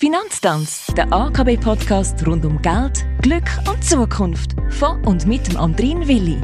Finanztanz, 0.00 0.86
der 0.96 1.12
AKB-Podcast 1.12 2.24
rund 2.24 2.44
um 2.44 2.62
Geld, 2.62 3.04
Glück 3.20 3.50
und 3.68 3.82
Zukunft. 3.82 4.54
Von 4.70 5.04
und 5.04 5.26
mit 5.26 5.48
dem 5.48 5.56
Andrin 5.56 6.06
Willi. 6.06 6.40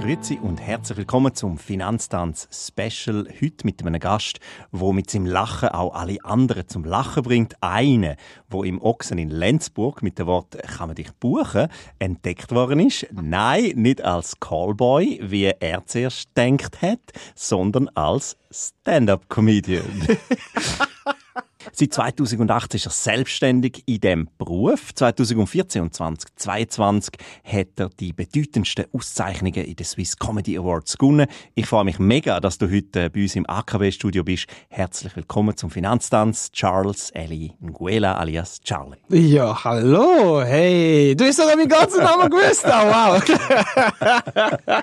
Grüezi 0.00 0.40
und 0.42 0.60
herzlich 0.60 0.98
willkommen 0.98 1.36
zum 1.36 1.56
Finanztanz 1.56 2.48
Special. 2.50 3.28
Heute 3.40 3.64
mit 3.64 3.80
einem 3.86 4.00
Gast, 4.00 4.40
wo 4.72 4.92
mit 4.92 5.08
seinem 5.08 5.26
Lachen 5.26 5.68
auch 5.68 5.94
alle 5.94 6.16
anderen 6.24 6.66
zum 6.66 6.84
Lachen 6.84 7.22
bringt. 7.22 7.54
Eine, 7.60 8.16
wo 8.50 8.64
im 8.64 8.82
Ochsen 8.82 9.18
in 9.18 9.30
Lenzburg 9.30 10.02
mit 10.02 10.18
dem 10.18 10.26
Wort 10.26 10.60
«Kann 10.64 10.88
man 10.88 10.96
dich 10.96 11.12
buchen?» 11.12 11.68
entdeckt 12.00 12.50
worden 12.50 12.80
ist. 12.80 13.06
Nein, 13.12 13.74
nicht 13.76 14.02
als 14.02 14.40
Callboy, 14.40 15.20
wie 15.22 15.44
er 15.44 15.86
zuerst 15.86 16.34
gedacht 16.34 16.82
hat, 16.82 17.12
sondern 17.36 17.88
als 17.90 18.36
Stand-up-Comedian. 18.50 20.08
Seit 21.70 21.94
2008 21.94 22.74
ist 22.74 22.86
er 22.86 22.90
selbstständig 22.90 23.84
in 23.86 24.00
diesem 24.00 24.28
Beruf. 24.36 24.92
2014 24.94 25.82
und 25.82 25.94
2022 25.94 27.14
hat 27.44 27.68
er 27.76 27.88
die 27.88 28.12
bedeutendsten 28.12 28.86
Auszeichnungen 28.92 29.64
in 29.64 29.76
den 29.76 29.86
Swiss 29.86 30.16
Comedy 30.16 30.58
Awards 30.58 30.98
gewonnen. 30.98 31.28
Ich 31.54 31.66
freue 31.66 31.84
mich 31.84 31.98
mega, 31.98 32.40
dass 32.40 32.58
du 32.58 32.70
heute 32.70 33.10
bei 33.10 33.22
uns 33.22 33.36
im 33.36 33.48
AKW-Studio 33.48 34.24
bist. 34.24 34.46
Herzlich 34.68 35.14
willkommen 35.14 35.56
zum 35.56 35.70
Finanztanz, 35.70 36.50
Charles 36.50 37.10
Eli 37.10 37.52
Nguela 37.60 38.16
alias 38.16 38.60
Charlie. 38.60 38.98
Ja, 39.08 39.62
hallo, 39.62 40.42
hey, 40.42 41.14
du 41.14 41.24
hast 41.24 41.36
sogar 41.36 41.56
meinen 41.56 41.68
ganzen 41.68 42.02
Namen 42.02 42.28
gewusst, 42.30 42.64
oh 42.66 42.70
wow. 42.70 43.22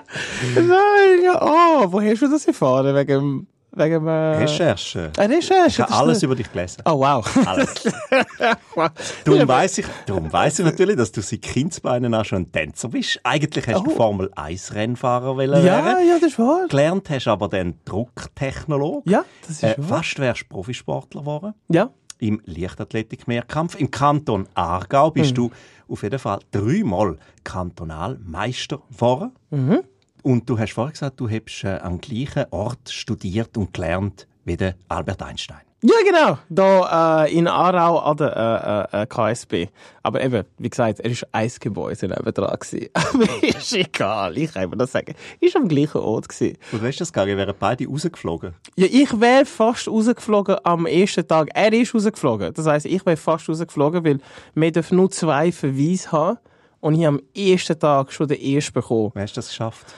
Nein, 0.54 1.36
oh, 1.40 1.92
wo 1.92 2.00
hast 2.00 2.22
du 2.22 2.30
das 2.30 2.46
erfahren? 2.46 2.94
Wegen 2.94 3.46
Wegen 3.72 4.06
äh, 4.06 4.10
Recherche. 4.10 5.12
Eine 5.16 5.36
Recherche. 5.36 5.68
Ich 5.68 5.78
habe 5.80 5.92
alles 5.92 6.22
über 6.24 6.34
dich 6.34 6.50
gelesen. 6.50 6.82
Oh, 6.84 6.98
wow. 6.98 7.46
Alles. 7.46 7.72
darum 9.24 9.48
weiss 9.48 9.78
ich, 9.78 9.86
darum 10.06 10.32
weiss 10.32 10.58
ich 10.58 10.64
natürlich, 10.64 10.96
dass 10.96 11.12
du 11.12 11.20
seit 11.22 11.42
Kindsbeinen 11.42 12.12
auch 12.14 12.24
schon 12.24 12.42
ein 12.42 12.52
Tänzer 12.52 12.88
bist. 12.88 13.20
Eigentlich 13.22 13.66
hast 13.68 13.86
du 13.86 13.92
Oh. 13.92 13.94
Formel 13.94 14.30
1 14.34 14.74
Rennfahrer 14.74 15.36
wollen 15.36 15.64
Ja, 15.64 15.84
werden. 15.84 16.08
ja, 16.08 16.18
das 16.20 16.32
ist 16.32 16.38
wahr. 16.38 16.66
Gelernt 16.68 17.08
hast 17.10 17.28
aber 17.28 17.48
dann 17.48 17.74
Drucktechnolog. 17.84 19.04
Ja, 19.08 19.24
das 19.42 19.50
ist 19.50 19.62
Äh, 19.62 19.74
wahr. 19.78 19.98
fast 19.98 20.18
wärst 20.18 20.42
du 20.42 20.46
Profisportler 20.48 21.20
geworden. 21.20 21.54
Ja. 21.68 21.90
Im 22.18 22.42
Leichtathletik-Mehrkampf. 22.44 23.76
Im 23.76 23.90
Kanton 23.90 24.46
Aargau 24.54 25.10
bist 25.10 25.30
Mhm. 25.30 25.34
du 25.36 25.50
auf 25.88 26.02
jeden 26.02 26.18
Fall 26.18 26.40
dreimal 26.50 27.18
Kantonalmeister 27.44 28.80
geworden. 28.90 29.32
Mhm. 29.50 29.80
Und 30.22 30.48
du 30.48 30.58
hast 30.58 30.72
vorher 30.72 30.92
gesagt, 30.92 31.20
du 31.20 31.28
hast 31.28 31.64
äh, 31.64 31.78
am 31.78 32.00
gleichen 32.00 32.46
Ort 32.50 32.90
studiert 32.90 33.56
und 33.56 33.72
gelernt 33.72 34.26
wie 34.44 34.56
der 34.56 34.74
Albert 34.88 35.22
Einstein. 35.22 35.60
Ja, 35.82 35.94
genau. 36.04 36.38
Da 36.50 37.24
äh, 37.24 37.34
in 37.34 37.48
Aarau 37.48 38.00
an 38.00 38.16
der 38.18 38.88
äh, 38.92 39.02
äh, 39.02 39.06
KSB. 39.06 39.68
Aber 40.02 40.22
eben, 40.22 40.44
wie 40.58 40.68
gesagt, 40.68 41.00
er 41.00 41.10
war 41.10 41.28
ein 41.32 41.50
Gebäude 41.58 41.96
gewesen. 41.96 42.88
Aber 42.92 43.42
ist 43.42 43.72
egal, 43.72 44.36
ich 44.36 44.52
kann 44.52 44.64
immer 44.64 44.76
das 44.76 44.92
sagen. 44.92 45.14
Ist 45.40 45.56
am 45.56 45.68
gleichen 45.68 46.02
Ort. 46.02 46.28
Gewesen. 46.28 46.58
Und 46.72 46.82
weißt 46.82 47.00
du 47.00 47.02
das 47.02 47.12
gar 47.14 47.24
nicht, 47.24 47.38
wären 47.38 47.54
beide 47.58 47.86
rausgeflogen. 47.86 48.52
Ja, 48.76 48.88
ich 48.90 49.18
wäre 49.18 49.46
fast 49.46 49.88
rausgeflogen 49.88 50.56
am 50.64 50.84
ersten 50.84 51.26
Tag. 51.26 51.48
Er 51.54 51.72
ist 51.72 51.94
rausgeflogen. 51.94 52.52
Das 52.52 52.66
heisst, 52.66 52.84
ich 52.84 53.06
wäre 53.06 53.16
fast 53.16 53.48
rausgeflogen, 53.48 54.04
weil 54.04 54.18
wir 54.54 54.72
dürfen 54.72 54.98
nur 54.98 55.10
zwei 55.10 55.50
Verweise 55.50 56.12
haben. 56.12 56.38
Und 56.80 56.94
ich 56.94 57.06
habe 57.06 57.18
am 57.18 57.22
ersten 57.34 57.78
Tag 57.78 58.12
schon 58.12 58.28
den 58.28 58.40
ersten 58.40 58.74
bekommen. 58.74 59.12
Wie 59.14 59.20
hast 59.20 59.34
du 59.34 59.38
das 59.38 59.48
geschafft? 59.48 59.94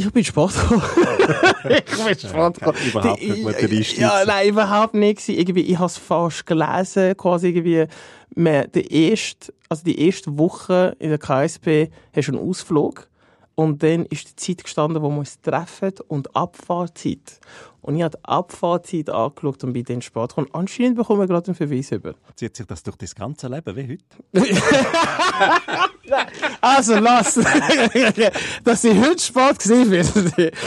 Ich 0.00 0.12
bin 0.12 0.22
gekommen. 0.24 0.52
ich 1.68 1.82
bin 1.82 2.16
gekommen. 2.16 2.54
Überhaupt 2.54 3.20
nicht 3.20 3.72
Einstieg. 3.72 3.98
Ja, 3.98 4.24
nein, 4.24 4.48
überhaupt 4.48 4.94
nicht. 4.94 5.28
Irgendwie, 5.28 5.62
ich 5.62 5.76
habe 5.76 5.86
es 5.86 5.96
fast 5.96 6.46
gelesen, 6.46 7.16
quasi 7.16 7.48
irgendwie, 7.48 7.86
man, 8.36 8.70
die 8.72 9.10
erste, 9.10 9.52
also 9.68 9.82
die 9.82 10.00
erste 10.06 10.38
Woche 10.38 10.94
in 11.00 11.10
der 11.10 11.18
KSP 11.18 11.90
hast 12.14 12.28
du 12.28 12.32
einen 12.32 12.48
Ausflug. 12.48 13.08
Und 13.56 13.82
dann 13.82 14.06
ist 14.06 14.28
die 14.28 14.36
Zeit 14.36 14.62
gestanden, 14.62 15.02
wo 15.02 15.10
wir 15.10 15.18
uns 15.18 15.40
treffen 15.40 15.94
und 16.06 16.36
Abfahrtzeit. 16.36 17.40
Und 17.88 17.96
ich 17.96 18.02
habe 18.02 18.18
die 18.18 18.24
Abfahrtzeit 18.26 19.08
angeschaut 19.08 19.64
und 19.64 19.72
bin 19.72 19.82
dann 19.82 20.02
Sport 20.02 20.32
gekommen. 20.32 20.48
Anscheinend 20.52 20.98
bekommen 20.98 21.20
wir 21.20 21.26
gerade 21.26 21.46
einen 21.46 21.54
Verweis 21.54 21.90
über. 21.90 22.16
Zieht 22.36 22.54
sich 22.54 22.66
das 22.66 22.82
durch 22.82 22.96
das 22.98 23.14
ganze 23.14 23.48
Leben 23.48 23.74
wie 23.76 23.98
heute? 24.34 24.44
Also 26.60 26.98
lass, 26.98 27.34
dass 28.64 28.84
ich 28.84 28.98
heute 28.98 29.22
Sport 29.22 29.58
gesehen 29.60 29.90
wird, 29.90 30.10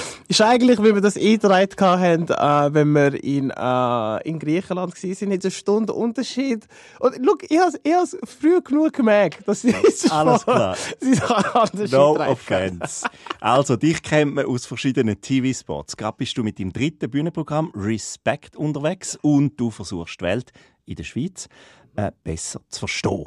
ist 0.28 0.42
eigentlich, 0.42 0.80
wie 0.80 0.94
wir 0.94 1.02
das 1.02 1.18
eingetragen 1.18 2.30
haben, 2.30 2.70
äh, 2.70 2.74
wenn 2.74 2.92
wir 2.94 3.24
in, 3.24 3.50
äh, 3.50 4.30
in 4.30 4.40
Griechenland 4.40 4.96
gewesen 4.96 5.16
sind, 5.16 5.32
hat 5.32 5.40
es 5.40 5.46
eine 5.46 5.52
Stunde 5.52 5.94
Unterschied. 5.94 6.68
Und 7.00 7.16
schau, 7.24 7.36
ich 7.50 7.60
habe 7.60 8.04
es 8.04 8.18
früh 8.40 8.62
genug 8.62 8.94
gemerkt, 8.94 9.48
dass 9.48 9.62
sie 9.62 9.76
Alles 10.10 10.44
klar. 10.44 10.76
sie 11.00 11.20
anders 11.54 11.92
No 11.92 12.16
offense. 12.18 13.06
Also, 13.40 13.76
dich 13.76 14.02
kennt 14.02 14.36
man 14.36 14.46
aus 14.46 14.66
verschiedenen 14.66 15.20
TV-Spots. 15.20 15.98
Gerade 15.98 16.18
bist 16.18 16.38
du 16.38 16.44
mit 16.44 16.60
deinem 16.60 16.72
dritten 16.72 17.11
Bühnenprogramm 17.12 17.72
Respect 17.76 18.56
unterwegs 18.56 19.18
und 19.22 19.60
du 19.60 19.70
versuchst 19.70 20.20
die 20.20 20.26
Welt 20.26 20.52
in 20.86 20.96
der 20.96 21.04
Schweiz 21.04 21.48
äh, 21.96 22.12
besser 22.24 22.62
zu 22.70 22.80
verstehen. 22.80 23.26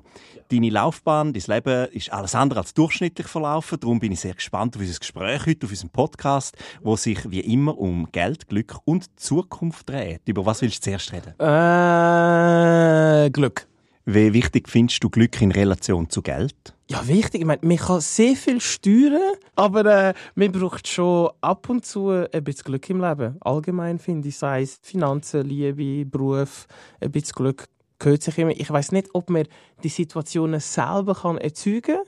Deine 0.49 0.71
Laufbahn, 0.71 1.33
dein 1.33 1.43
Leben 1.47 1.89
ist 1.93 2.13
alles 2.13 2.35
andere 2.35 2.61
als 2.61 2.75
durchschnittlich 2.75 3.27
verlaufen. 3.27 3.79
Darum 3.81 4.01
bin 4.01 4.13
ich 4.13 4.21
sehr 4.21 4.35
gespannt 4.35 4.77
auf 4.77 4.83
unser 4.83 4.99
Gespräch 4.99 5.47
heute, 5.47 5.67
auf 5.67 5.71
unseren 5.71 5.91
Podcast, 5.91 6.57
wo 6.83 6.97
sich 6.97 7.31
wie 7.31 7.41
immer 7.41 7.77
um 7.77 8.11
Geld, 8.13 8.49
Glück 8.49 8.79
und 8.85 9.19
Zukunft 9.21 9.89
dreht. 9.89 10.23
Über 10.27 10.47
was 10.47 10.63
willst 10.63 10.79
du 10.79 10.91
zuerst 10.91 11.13
reden? 11.13 11.35
Äh, 11.39 13.31
Glück. 13.31 13.67
Wie 14.07 14.35
wichtig 14.35 14.69
findest 14.69 15.03
du 15.03 15.09
Glück 15.09 15.41
in 15.41 15.51
Relation 15.51 16.11
zu 16.11 16.21
Geld? 16.21 16.75
Ja, 16.91 17.09
wichtig. 17.09 17.41
Ich 17.41 17.47
meine, 17.47 17.61
man 17.63 17.79
kann 17.79 18.03
sehr 18.03 18.37
viel 18.37 18.61
steuern, 18.61 19.37
aber 19.57 19.87
äh, 19.87 20.15
man 20.35 20.53
braucht 20.53 20.87
schon 20.87 21.31
ab 21.41 21.71
und 21.71 21.87
zu 21.87 22.11
ein 22.11 22.45
bisschen 22.45 22.65
Glück 22.65 22.91
im 22.91 23.01
Leben. 23.01 23.39
Allgemein 23.41 23.99
finde 23.99 24.29
ich, 24.29 24.37
sei 24.37 24.61
es 24.61 24.79
Finanzen, 24.83 25.49
Liebe, 25.49 26.05
Beruf, 26.05 26.67
ein 27.01 27.11
bisschen 27.13 27.35
Glück 27.35 27.65
gehört 27.99 28.23
sich 28.23 28.37
immer. 28.37 28.51
Ich 28.51 28.71
weiß 28.71 28.93
nicht, 28.93 29.09
ob 29.15 29.31
man 29.31 29.45
die 29.83 29.89
Situationen 29.89 30.61
selber 30.61 31.15
kann 31.15 31.39
erzeugen 31.39 32.01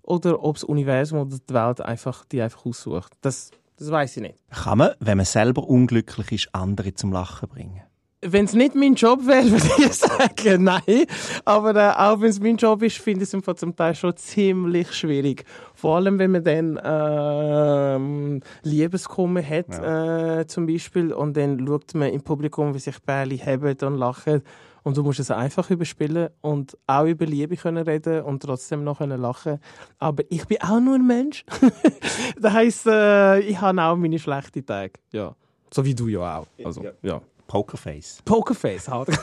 oder 0.00 0.42
ob 0.42 0.56
das 0.56 0.64
Universum 0.64 1.20
oder 1.20 1.36
die 1.46 1.54
Welt 1.54 1.82
einfach 1.82 2.24
die 2.24 2.40
einfach 2.40 2.64
aussucht. 2.64 3.12
Das, 3.20 3.50
das 3.76 3.90
weiß 3.90 4.16
ich 4.16 4.22
nicht. 4.22 4.38
Kann 4.50 4.78
man, 4.78 4.92
wenn 5.00 5.18
man 5.18 5.26
selber 5.26 5.68
unglücklich 5.68 6.32
ist, 6.32 6.54
andere 6.54 6.94
zum 6.94 7.12
Lachen 7.12 7.50
bringen? 7.50 7.82
Wenn 8.26 8.46
es 8.46 8.54
nicht 8.54 8.74
mein 8.74 8.94
Job 8.94 9.26
wäre, 9.26 9.44
würde 9.50 9.68
ich 9.78 9.92
sagen, 9.92 10.64
nein. 10.64 11.06
Aber 11.44 11.74
äh, 11.76 11.94
auch 11.94 12.20
wenn 12.20 12.30
es 12.30 12.40
mein 12.40 12.56
Job 12.56 12.82
ist, 12.82 12.98
finde 12.98 13.22
ich 13.22 13.28
es 13.28 13.34
im 13.34 13.42
Fall 13.42 13.56
zum 13.56 13.76
Teil 13.76 13.94
schon 13.94 14.16
ziemlich 14.16 14.92
schwierig. 14.92 15.44
Vor 15.74 15.96
allem, 15.96 16.18
wenn 16.18 16.30
man 16.30 16.44
dann 16.44 16.80
ähm, 16.82 18.40
Liebeskummer 18.62 19.42
hat, 19.42 19.78
äh, 19.78 20.46
zum 20.46 20.66
Beispiel, 20.66 21.12
und 21.12 21.36
dann 21.36 21.66
schaut 21.66 21.94
man 21.94 22.08
im 22.08 22.22
Publikum, 22.22 22.74
wie 22.74 22.78
sich 22.78 22.98
Bärli 23.02 23.38
haben 23.38 23.76
und 23.82 23.98
lachen. 23.98 24.42
Und 24.84 24.98
du 24.98 25.02
musst 25.02 25.18
es 25.18 25.30
einfach 25.30 25.70
überspielen 25.70 26.28
und 26.42 26.76
auch 26.86 27.06
über 27.06 27.24
Liebe 27.24 27.56
können 27.56 27.84
reden 27.84 28.22
und 28.22 28.42
trotzdem 28.42 28.84
noch 28.84 28.98
können 28.98 29.20
lachen. 29.20 29.58
Aber 29.98 30.22
ich 30.28 30.46
bin 30.46 30.60
auch 30.60 30.78
nur 30.78 30.96
ein 30.96 31.06
Mensch. 31.06 31.44
das 32.40 32.52
heisst, 32.52 32.86
äh, 32.86 33.40
ich 33.40 33.58
habe 33.60 33.82
auch 33.82 33.96
meine 33.96 34.18
schlechten 34.18 34.64
Tage. 34.64 34.92
Ja. 35.12 35.34
So 35.72 35.84
wie 35.84 35.94
du 35.94 36.08
ja 36.08 36.38
auch. 36.38 36.46
Also, 36.62 36.84
ja. 37.02 37.20
Pokerface. 37.46 38.22
Pokerface 38.24 38.88
halt. 38.88 39.08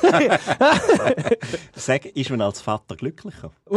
Sag, 1.75 2.05
ist 2.05 2.29
man 2.29 2.41
als 2.41 2.61
Vater 2.61 2.95
glücklicher? 2.95 3.51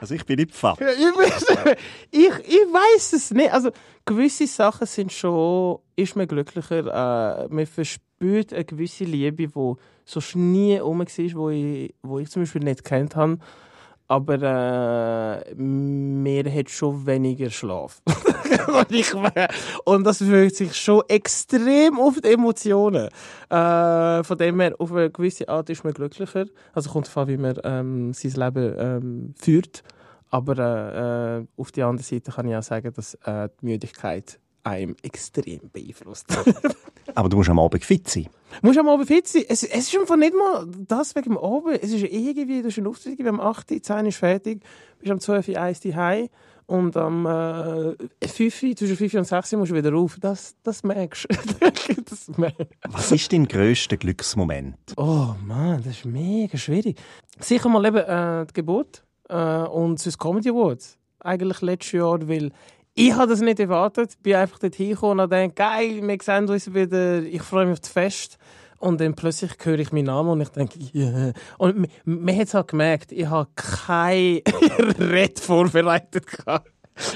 also 0.00 0.14
ich 0.14 0.24
bin 0.24 0.36
nicht 0.36 0.54
Vater. 0.54 0.86
ich, 2.10 2.20
ich 2.20 2.28
weiß 2.28 3.12
es 3.12 3.30
nicht. 3.32 3.52
Also 3.52 3.70
gewisse 4.04 4.46
Sachen 4.46 4.86
sind 4.86 5.12
schon, 5.12 5.78
ist 5.96 6.16
man 6.16 6.28
glücklicher. 6.28 7.44
Äh, 7.44 7.48
man 7.48 7.66
verspürt 7.66 8.52
eine 8.52 8.64
gewisse 8.64 9.04
Liebe, 9.04 9.48
die 9.48 9.74
so 10.04 10.20
nie 10.34 10.78
rum 10.78 11.00
war, 11.00 11.06
wo 11.34 11.50
ich, 11.50 11.94
wo 12.02 12.18
ich 12.18 12.30
zum 12.30 12.42
Beispiel 12.42 12.64
nicht 12.64 12.84
kennt 12.84 13.16
habe. 13.16 13.38
Aber 14.06 15.44
äh, 15.44 15.54
mir 15.54 16.50
hat 16.50 16.70
schon 16.70 17.04
weniger 17.06 17.50
Schlaf. 17.50 18.00
und, 18.68 18.92
ich, 18.92 19.14
und 19.84 20.04
das 20.04 20.26
wirkt 20.26 20.56
sich 20.56 20.74
schon 20.74 21.02
extrem 21.08 21.98
auf 21.98 22.20
die 22.20 22.28
Emotionen. 22.28 23.08
Äh, 23.50 24.22
von 24.24 24.38
dem 24.38 24.60
her, 24.60 24.74
auf 24.78 24.92
eine 24.92 25.10
gewisse 25.10 25.48
Art 25.48 25.70
ist 25.70 25.84
man 25.84 25.92
glücklicher. 25.92 26.46
Also 26.72 26.90
kommt 26.90 27.06
davon, 27.06 27.28
wie 27.28 27.36
man 27.36 27.58
ähm, 27.64 28.12
sein 28.12 28.32
Leben 28.32 28.74
ähm, 28.78 29.34
führt. 29.38 29.82
Aber 30.30 30.58
äh, 30.58 31.38
äh, 31.38 31.46
auf 31.56 31.72
der 31.72 31.86
anderen 31.86 32.04
Seite 32.04 32.32
kann 32.32 32.48
ich 32.48 32.54
auch 32.54 32.62
sagen, 32.62 32.92
dass 32.94 33.14
äh, 33.24 33.48
die 33.60 33.66
Müdigkeit 33.66 34.38
einem 34.62 34.96
extrem 35.02 35.70
beeinflusst. 35.72 36.26
Aber 37.14 37.28
du 37.28 37.38
musst 37.38 37.48
am 37.48 37.58
Abend 37.58 37.84
fit 37.84 38.08
sein. 38.08 38.28
Du 38.60 38.66
musst 38.66 38.78
am 38.78 38.88
Abend 38.88 39.08
fit 39.08 39.26
sein. 39.26 39.44
Es, 39.48 39.62
es 39.62 39.88
ist 39.88 39.98
einfach 39.98 40.16
nicht 40.16 40.34
mal 40.34 40.66
das 40.86 41.14
wegen 41.14 41.30
dem 41.30 41.38
Abend. 41.38 41.82
Es 41.82 41.90
ist 41.90 42.02
irgendwie, 42.02 42.60
du 42.60 42.68
hast 42.68 42.76
einen 42.76 42.86
Auftritt, 42.86 43.16
gegeben, 43.16 43.40
am 43.40 43.40
8. 43.40 43.70
Uhr, 43.70 43.82
10 43.82 43.96
Uhr 43.96 44.06
ist 44.08 44.16
fertig, 44.18 44.62
bist 44.98 45.10
am 45.10 45.20
12 45.20 45.48
Uhr 45.48 45.60
1 45.60 45.84
Uhr 45.86 46.28
und 46.68 46.98
am 46.98 47.24
äh, 47.24 48.28
5, 48.28 48.76
zwischen 48.76 48.96
5 48.96 49.14
und 49.14 49.24
6 49.24 49.52
musst 49.52 49.72
du 49.72 49.74
wieder 49.74 49.90
rauf. 49.90 50.18
Das, 50.20 50.54
das 50.62 50.82
merkst 50.82 51.26
du. 51.30 51.56
das 52.04 52.28
merkst. 52.36 52.66
Was 52.90 53.10
ist 53.10 53.32
dein 53.32 53.48
grösster 53.48 53.96
Glücksmoment? 53.96 54.76
Oh 54.98 55.34
Mann, 55.42 55.78
das 55.78 55.96
ist 55.96 56.04
mega 56.04 56.58
schwierig. 56.58 57.00
Sicher 57.40 57.70
mal 57.70 57.86
eben 57.86 57.96
äh, 57.96 58.44
die 58.46 58.52
Geburt 58.52 59.02
äh, 59.30 59.62
und 59.62 60.04
das 60.04 60.18
Comedy 60.18 60.50
Awards. 60.50 60.98
Eigentlich 61.20 61.62
letztes 61.62 61.92
Jahr, 61.92 62.28
weil 62.28 62.52
ich 62.94 63.14
habe 63.14 63.28
das 63.28 63.40
nicht 63.40 63.60
erwartet. 63.60 64.10
Ich 64.10 64.18
bin 64.18 64.34
einfach 64.34 64.58
dort 64.58 64.74
hingekommen 64.74 65.20
und 65.20 65.32
dachte, 65.32 65.54
geil, 65.54 66.00
wir 66.02 66.18
sehen 66.20 66.50
uns 66.50 66.74
wieder, 66.74 67.22
ich 67.22 67.42
freue 67.42 67.64
mich 67.64 67.74
auf 67.74 67.80
das 67.80 67.90
Fest. 67.90 68.38
Und 68.78 69.00
dann 69.00 69.14
plötzlich 69.14 69.52
höre 69.62 69.78
ich 69.78 69.92
meinen 69.92 70.06
Namen 70.06 70.30
und 70.30 70.40
ich 70.40 70.50
denke, 70.50 70.78
yeah. 70.94 71.32
Und 71.58 71.88
man 72.04 72.36
hat 72.36 72.46
es 72.46 72.54
halt 72.54 72.68
gemerkt, 72.68 73.12
ich 73.12 73.26
habe 73.26 73.48
kein 73.56 74.40
Red 74.98 75.40
vorbereitet 75.40 76.26
gehabt. 76.26 76.70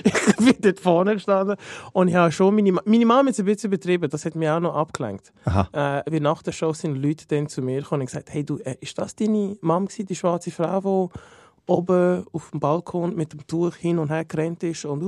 Ich 0.05 0.37
bin 0.37 0.55
dort 0.61 0.81
vorne 0.81 1.15
gestanden 1.15 1.57
und 1.93 2.07
ich 2.07 2.15
habe 2.15 2.31
schon 2.31 2.55
meine, 2.55 2.73
meine 2.73 3.07
Mama 3.07 3.29
jetzt 3.29 3.41
ein 3.41 3.47
bisschen 3.47 3.73
übertrieben, 3.73 4.09
das 4.09 4.25
hat 4.25 4.37
mich 4.37 4.49
auch 4.49 4.61
noch 4.61 4.77
abgelenkt. 4.77 5.33
Äh, 5.73 6.03
wie 6.09 6.21
nach 6.21 6.43
der 6.43 6.53
Show 6.53 6.73
sind 6.73 7.03
Leute 7.03 7.27
dann 7.27 7.49
zu 7.49 7.63
mir 7.63 7.81
gekommen 7.81 8.03
und 8.03 8.07
gesagt, 8.07 8.33
hey 8.33 8.45
du, 8.45 8.59
äh, 8.59 8.77
ist 8.81 8.97
das 8.99 9.17
deine 9.17 9.57
Mama 9.61 9.87
gewesen, 9.87 10.07
die 10.07 10.15
schwarze 10.15 10.53
Frau, 10.53 11.11
die 11.13 11.19
oben 11.67 12.25
auf 12.33 12.51
dem 12.51 12.61
Balkon 12.61 13.17
mit 13.17 13.33
dem 13.33 13.47
Tuch 13.47 13.75
hin 13.77 13.99
und 13.99 14.11
her 14.11 14.25
gerannt 14.25 14.63
ist 14.63 14.85
und 14.85 15.03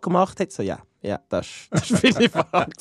gemacht 0.00 0.40
hat? 0.40 0.52
So, 0.52 0.62
ja. 0.62 0.78
Ja, 1.02 1.18
das, 1.30 1.46
das 1.70 1.90
ist 1.90 2.14
meine 2.14 2.28
Frage. 2.28 2.72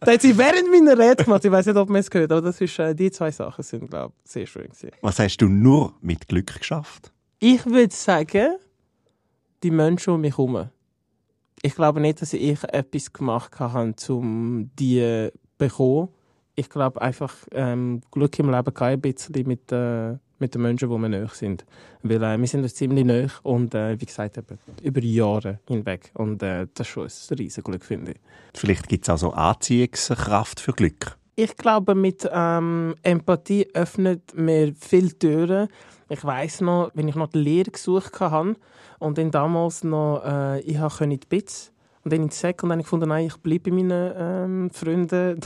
da 0.00 0.12
hat 0.12 0.22
sie 0.22 0.38
während 0.38 0.70
meiner 0.70 0.96
Rede 0.96 1.24
gemacht. 1.24 1.44
Ich 1.44 1.50
weiß 1.50 1.66
nicht, 1.66 1.76
ob 1.76 1.88
man 1.88 2.00
es 2.00 2.08
gehört, 2.08 2.30
aber 2.30 2.42
das 2.42 2.60
ist, 2.60 2.78
äh, 2.78 2.94
die 2.94 3.10
zwei 3.10 3.32
Sachen 3.32 3.64
sind, 3.64 3.90
glaube 3.90 4.14
ich, 4.24 4.30
sehr 4.30 4.46
schön 4.46 4.68
gewesen. 4.68 4.92
Was 5.00 5.18
hast 5.18 5.38
du 5.38 5.48
nur 5.48 5.94
mit 6.00 6.28
Glück 6.28 6.58
geschafft? 6.58 7.12
Ich 7.40 7.66
würde 7.66 7.94
sagen, 7.94 8.56
die 9.64 9.70
Menschen 9.70 10.14
um 10.14 10.20
mich 10.20 10.38
herum. 10.38 10.68
Ich 11.62 11.74
glaube 11.74 12.00
nicht, 12.00 12.22
dass 12.22 12.32
ich 12.32 12.62
etwas 12.64 13.12
gemacht 13.12 13.58
habe, 13.58 13.94
um 14.08 14.70
die 14.78 15.30
zu 15.32 15.38
bekommen. 15.58 16.08
Ich 16.54 16.68
glaube 16.68 17.02
einfach, 17.02 17.34
ähm, 17.52 18.00
Glück 18.12 18.38
im 18.38 18.50
Leben 18.50 18.74
kann 18.74 18.88
ein 18.88 19.00
bisschen 19.00 19.46
mit, 19.46 19.72
äh, 19.72 20.16
mit 20.38 20.54
den 20.54 20.62
Menschen, 20.62 20.88
die 20.88 20.96
wir 20.96 21.08
nahe 21.08 21.28
sind. 21.32 21.64
Weil 22.02 22.22
äh, 22.22 22.38
wir 22.38 22.46
sind 22.46 22.62
uns 22.62 22.74
ziemlich 22.74 23.04
nahe 23.04 23.28
und 23.42 23.74
äh, 23.74 24.00
wie 24.00 24.06
gesagt, 24.06 24.38
eben, 24.38 24.58
über 24.82 25.02
Jahre 25.02 25.60
hinweg. 25.66 26.10
Und 26.14 26.42
äh, 26.42 26.66
das 26.74 26.86
ist 26.86 26.92
schon 26.92 27.04
ein 27.04 27.36
riesiges 27.38 27.64
Glück, 27.64 27.84
finde 27.84 28.12
ich. 28.12 28.18
Vielleicht 28.54 28.88
gibt 28.88 29.04
es 29.04 29.10
auch 29.10 29.18
so 29.18 29.32
Anziehungskraft 29.32 30.60
für 30.60 30.72
Glück. 30.72 31.16
Ich 31.36 31.56
glaube, 31.56 31.94
mit 31.94 32.28
ähm, 32.32 32.96
Empathie 33.02 33.68
öffnet 33.72 34.36
mir 34.36 34.74
viele 34.74 35.16
Türen. 35.16 35.68
Ich 36.08 36.24
weiß 36.24 36.62
noch, 36.62 36.90
wenn 36.94 37.06
ich 37.06 37.14
noch 37.14 37.28
die 37.28 37.38
Lehre 37.38 37.70
gesucht 37.70 38.18
habe 38.18 38.56
und 38.98 39.18
dann 39.18 39.30
damals 39.30 39.84
noch, 39.84 40.22
äh, 40.24 40.60
ich 40.60 40.78
habe 40.78 41.06
die 41.06 41.20
BITS 41.28 41.72
und 42.04 42.12
dann 42.12 42.22
in 42.22 42.30
Sek 42.30 42.62
und 42.62 42.70
dann 42.70 42.78
gefunden, 42.80 43.08
nein, 43.08 43.26
ich 43.26 43.36
bleibe 43.36 43.70
bei 43.70 43.76
meinen 43.76 44.12
ähm, 44.16 44.70
Freunden 44.70 45.40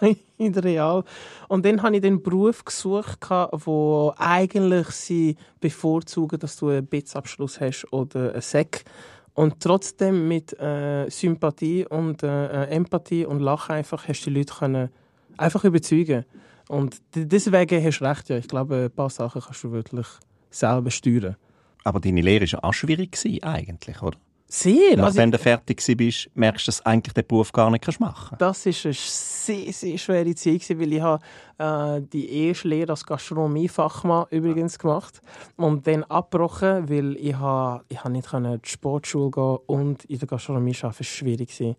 in 0.38 0.52
der 0.52 0.64
Real. 0.64 1.04
Und 1.48 1.64
dann 1.64 1.82
habe 1.82 1.96
ich 1.96 2.02
den 2.02 2.22
Beruf 2.22 2.64
gesucht, 2.64 3.18
wo 3.30 4.14
eigentlich 4.16 4.88
sie 4.88 5.36
bevorzugen, 5.60 6.38
dass 6.38 6.56
du 6.56 6.68
einen 6.68 6.86
BITS-Abschluss 6.86 7.60
hast 7.60 7.92
oder 7.92 8.32
einen 8.32 8.42
Sek. 8.42 8.84
Und 9.34 9.60
trotzdem 9.60 10.28
mit 10.28 10.58
äh, 10.58 11.10
Sympathie 11.10 11.84
und 11.86 12.22
äh, 12.22 12.64
Empathie 12.66 13.26
und 13.26 13.40
Lachen 13.40 13.74
einfach 13.74 14.08
hast 14.08 14.22
du 14.22 14.30
die 14.30 14.38
Leute 14.38 14.54
können 14.54 14.88
einfach 15.36 15.64
überzeugen. 15.64 16.24
Und 16.68 16.96
deswegen 17.14 17.84
hast 17.84 18.00
du 18.00 18.04
recht, 18.04 18.28
ja. 18.28 18.38
Ich 18.38 18.48
glaube, 18.48 18.84
ein 18.84 18.90
paar 18.90 19.10
Sachen 19.10 19.42
kannst 19.42 19.62
du 19.62 19.72
wirklich 19.72 20.06
selber 20.50 20.90
steuern. 20.90 21.36
Aber 21.84 22.00
deine 22.00 22.20
Lehre 22.20 22.40
war 22.40 22.48
ja 22.48 22.64
auch 22.64 22.72
schwierig, 22.72 23.16
eigentlich, 23.42 24.02
oder? 24.02 24.18
Sehr. 24.48 24.96
Nachdem 24.96 25.22
also, 25.22 25.30
du 25.32 25.38
fertig 25.38 25.82
bist, 25.96 26.30
merkst 26.34 26.66
du, 26.66 26.68
dass 26.68 26.78
du 26.78 26.86
eigentlich 26.86 27.14
den 27.14 27.26
Beruf 27.26 27.50
gar 27.50 27.68
nicht 27.68 28.00
machen 28.00 28.36
kannst. 28.38 28.66
Das 28.66 28.84
war 28.84 28.84
eine 28.84 28.94
sehr, 28.94 29.72
sehr 29.72 29.98
schwere 29.98 30.34
Zeit, 30.36 30.78
weil 30.78 30.92
ich 30.92 31.00
habe, 31.00 31.22
äh, 31.58 32.00
die 32.12 32.46
erste 32.46 32.68
Lehre 32.68 32.90
als 32.90 33.04
Gastronomiefachmann 33.04 34.26
übrigens 34.30 34.78
gemacht 34.78 35.20
und 35.56 35.84
dann 35.88 36.04
abgebrochen, 36.04 36.88
weil 36.88 37.16
ich, 37.16 37.34
habe, 37.34 37.84
ich 37.88 37.98
habe 37.98 38.10
nicht 38.10 38.32
in 38.32 38.60
die 38.62 38.68
Sportschule 38.68 39.32
gehen 39.32 39.58
und 39.66 40.04
in 40.04 40.18
der 40.18 40.28
Gastronomie 40.28 40.76
arbeiten. 40.76 40.96
Das 40.96 41.00
war 41.00 41.04
schwierig. 41.04 41.76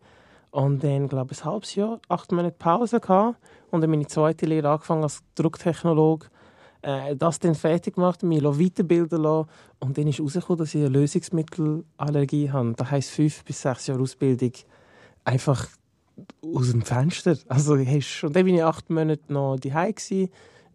Und 0.52 0.84
dann, 0.84 1.08
glaube 1.08 1.34
ich, 1.34 1.42
ein 1.42 1.52
halbes 1.52 1.76
Jahr, 1.76 2.00
acht 2.10 2.32
Monate 2.34 2.56
Pause 2.58 3.00
gehabt 3.00 3.38
und 3.72 3.80
dann 3.80 3.90
meine 3.90 4.08
zweite 4.08 4.46
Lehre 4.46 4.70
angefangen 4.70 5.04
als 5.04 5.22
Drucktechnologe 5.36 6.28
äh, 6.88 7.16
das 7.18 7.40
dann 7.40 7.54
fertig 7.54 7.96
gemacht, 7.96 8.24
mich 8.24 8.42
weiterbilden 8.42 9.22
lassen. 9.22 9.50
Und 9.80 9.98
dann 9.98 10.08
ist 10.08 10.20
herausgekommen, 10.20 10.60
dass 10.60 10.74
ich 10.74 10.82
eine 10.82 10.90
Lösungsmittelallergie 10.90 12.50
habe. 12.50 12.74
Das 12.78 12.92
heisst, 12.92 13.12
fünf 13.12 13.44
bis 13.44 13.62
sechs 13.62 13.88
Jahre 13.88 14.02
Ausbildung 14.02 14.54
einfach 15.26 15.68
aus 16.56 16.72
dem 16.72 16.82
Fenster. 16.82 17.38
Also, 17.50 17.74
und 17.74 17.86
dann 17.86 18.34
war 18.34 18.46
ich 18.46 18.64
acht 18.64 18.90
Monate 18.90 19.34
noch 19.34 19.58
daheim 19.58 19.94
gewesen, 19.94 20.30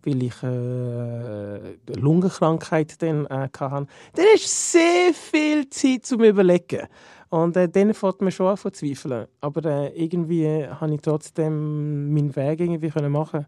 weil 0.04 0.22
ich 0.22 0.42
äh, 0.42 1.98
Lungenkrankheit 1.98 3.00
dann 3.00 3.24
äh, 3.26 3.48
hatte. 3.58 3.86
Dann 4.14 4.26
ist 4.34 4.72
sehr 4.72 5.14
viel 5.14 5.68
Zeit 5.70 6.04
zum 6.04 6.22
Überlegen. 6.24 6.88
Und 7.30 7.56
äh, 7.56 7.70
dann 7.70 7.94
fängt 7.94 8.20
man 8.20 8.30
schon 8.30 8.48
an 8.48 8.58
zu 8.58 8.70
zweifeln. 8.70 9.28
Aber 9.40 9.64
äh, 9.64 9.88
irgendwie 10.04 10.66
habe 10.66 10.94
ich 10.94 11.00
trotzdem 11.00 12.12
meinen 12.12 12.36
Weg 12.36 12.60
irgendwie 12.60 12.90
können 12.90 13.12
machen 13.12 13.46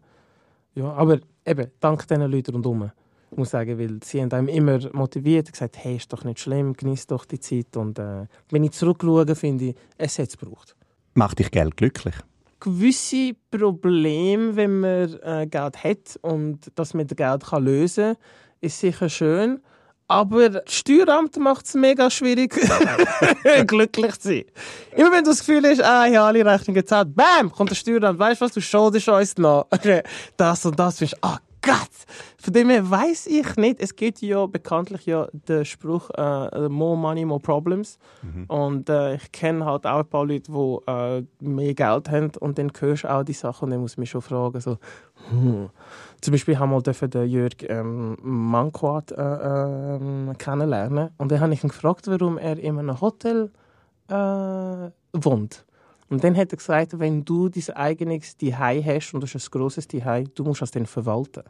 ja, 0.75 0.91
aber 0.93 1.19
eben, 1.45 1.71
dank 1.79 2.07
diesen 2.07 2.29
Leuten 2.29 2.51
rundherum. 2.53 2.91
Muss 3.35 3.49
sagen, 3.49 3.79
weil 3.79 3.99
sie 4.03 4.21
haben 4.21 4.31
einem 4.31 4.47
immer 4.47 4.79
motiviert, 4.93 5.51
gesagt, 5.51 5.77
hey, 5.77 5.97
ist 5.97 6.11
doch 6.13 6.23
nicht 6.23 6.39
schlimm, 6.39 6.73
genieß 6.73 7.07
doch 7.07 7.25
die 7.25 7.39
Zeit. 7.39 7.75
Und 7.75 7.99
äh, 7.99 8.27
wenn 8.49 8.63
ich 8.63 8.71
zurückschaue, 8.71 9.35
finde 9.35 9.65
ich, 9.65 9.75
es 9.97 10.19
hat 10.19 10.29
es 10.29 10.37
gebraucht. 10.37 10.75
Macht 11.15 11.39
dich 11.39 11.51
Geld 11.51 11.75
glücklich? 11.75 12.15
Gewisse 12.59 13.33
Probleme, 13.51 14.55
wenn 14.55 14.79
man 14.79 15.13
äh, 15.21 15.47
Geld 15.49 15.83
hat 15.83 16.19
und 16.21 16.71
dass 16.75 16.93
man 16.93 17.07
das 17.07 17.17
Geld 17.17 17.43
kann 17.45 17.65
lösen 17.65 18.13
kann, 18.13 18.23
ist 18.61 18.79
sicher 18.79 19.09
schön. 19.09 19.59
Aber 20.07 20.49
das 20.49 20.73
Steueramt 20.73 21.37
macht 21.37 21.65
es 21.65 21.73
mega 21.73 22.11
schwierig, 22.11 22.53
glücklich 23.67 24.19
zu 24.19 24.27
sein. 24.27 24.45
Immer 24.95 25.11
wenn 25.11 25.23
du 25.23 25.31
das 25.31 25.39
Gefühl 25.39 25.63
hast, 25.63 25.81
ah, 25.81 26.05
ich 26.05 26.15
habe 26.15 26.27
alle 26.27 26.45
Rechnungen 26.45 26.81
gezahlt, 26.81 27.15
bam, 27.15 27.51
kommt 27.51 27.71
das 27.71 27.79
Steueramt, 27.79 28.19
weißt 28.19 28.39
du 28.39 28.45
was, 28.45 28.51
du 28.51 28.61
schuldest 28.61 29.09
uns 29.09 29.37
noch. 29.37 29.67
das 30.37 30.65
und 30.65 30.79
das, 30.79 30.99
findest 30.99 31.23
ah, 31.23 31.39
Gott! 31.65 31.89
Von 32.37 32.53
dem 32.53 32.69
her 32.69 32.87
weiss 32.91 33.25
ich 33.25 33.55
nicht. 33.55 33.81
Es 33.81 33.95
gibt 33.95 34.21
ja 34.21 34.45
bekanntlich 34.45 35.07
ja 35.07 35.27
den 35.33 35.65
Spruch 35.65 36.11
uh, 36.15 36.69
«More 36.69 36.95
money, 36.95 37.25
more 37.25 37.39
problems». 37.39 37.97
Mhm. 38.21 38.45
Und 38.45 38.89
uh, 38.91 39.13
ich 39.13 39.31
kenne 39.31 39.65
halt 39.65 39.87
auch 39.87 40.01
ein 40.01 40.05
paar 40.05 40.27
Leute, 40.27 40.51
die 40.51 40.51
uh, 40.51 41.23
mehr 41.39 41.73
Geld 41.73 42.11
haben 42.11 42.31
und 42.39 42.59
dann 42.59 42.71
hörst 42.79 43.05
du 43.05 43.11
auch 43.11 43.23
die 43.23 43.33
Sachen 43.33 43.65
und 43.65 43.71
dann 43.71 43.79
muss 43.79 43.93
ich 43.93 43.97
mich 43.97 44.11
schon 44.11 44.21
fragen, 44.21 44.61
so, 44.61 44.77
hm. 45.31 45.71
Zum 46.25 46.31
Beispiel 46.31 46.57
haben 46.57 46.71
wir 46.71 47.07
den 47.07 47.29
Jörg 47.29 47.53
ähm, 47.69 48.17
Manquat 48.23 49.11
äh, 49.11 49.15
äh, 49.21 50.33
kennenlernen 50.39 51.11
und 51.19 51.31
dann 51.31 51.39
habe 51.39 51.53
ich 51.53 51.63
ihn 51.63 51.69
gefragt, 51.69 52.07
warum 52.07 52.39
er 52.39 52.57
in 52.57 52.79
einem 52.79 52.99
Hotel 52.99 53.51
wohnt. 54.07 55.65
Und 56.09 56.23
dann 56.23 56.35
hat 56.35 56.51
er 56.51 56.57
gesagt, 56.57 56.97
wenn 56.97 57.23
du 57.23 57.49
dein 57.49 57.75
eigenes 57.75 58.35
Zuhause 58.37 58.85
hast 58.85 59.13
und 59.13 59.21
du 59.21 59.27
hast 59.27 59.35
ein 59.35 59.51
grosses 59.51 59.87
Zuhause, 59.87 60.31
du 60.33 60.43
musst 60.45 60.63
das 60.63 60.71
dann 60.71 60.87
verwalten. 60.87 61.43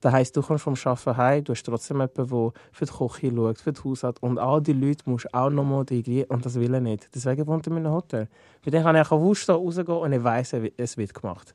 Das 0.00 0.12
heisst, 0.12 0.36
du 0.36 0.42
kommst 0.42 0.64
vom 0.64 0.74
Arbeiten 0.74 1.16
heim, 1.16 1.44
du 1.44 1.52
hast 1.52 1.62
trotzdem 1.62 1.98
jemanden, 1.98 2.28
der 2.28 2.52
für 2.72 2.86
die 2.86 2.90
Küche 2.90 3.32
schaut, 3.36 3.58
für 3.60 3.72
das 3.72 3.84
Haus 3.84 4.02
hat. 4.02 4.20
Und 4.20 4.40
all 4.40 4.60
die 4.60 4.72
Leute 4.72 5.08
musst 5.08 5.26
du 5.26 5.34
auch 5.38 5.50
nochmal 5.50 5.82
integrieren 5.82 6.28
und 6.30 6.44
das 6.44 6.56
will 6.56 6.74
er 6.74 6.80
nicht. 6.80 7.08
Deswegen 7.14 7.46
wohnt 7.46 7.68
er 7.68 7.70
in 7.70 7.78
einem 7.78 7.92
Hotel. 7.92 8.26
Weil 8.64 8.72
dann 8.72 8.82
kann 8.82 8.96
er 8.96 9.12
auch 9.12 9.34
da 9.46 9.54
rausgehen 9.54 9.96
und 9.96 10.12
er 10.12 10.24
weiss, 10.24 10.56
es 10.76 10.96
wird 10.96 11.14
gemacht. 11.14 11.54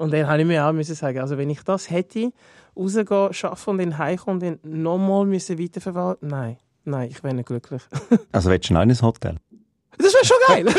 Und 0.00 0.14
dann 0.14 0.26
habe 0.26 0.40
ich 0.40 0.46
mir 0.46 0.64
auch 0.64 0.72
müssen 0.72 0.94
sagen, 0.94 1.18
also 1.18 1.36
wenn 1.36 1.50
ich 1.50 1.62
das 1.62 1.90
hätte, 1.90 2.32
rausgehen, 2.74 3.06
arbeiten 3.10 3.70
und 3.70 3.78
dann 3.78 3.98
heimkommen 3.98 4.42
und 4.42 4.58
dann 4.64 4.82
nochmal 4.82 5.30
weiterverwalten, 5.30 6.26
nein, 6.26 6.56
nein, 6.86 7.10
ich 7.10 7.22
wäre 7.22 7.34
nicht 7.34 7.46
glücklich. 7.46 7.82
also 8.32 8.48
willst 8.48 8.70
du 8.70 8.72
noch 8.72 8.80
in 8.80 8.90
ein 8.90 9.02
Hotel? 9.02 9.36
Das 9.98 10.14
wäre 10.14 10.24
schon 10.24 10.36
geil. 10.48 10.64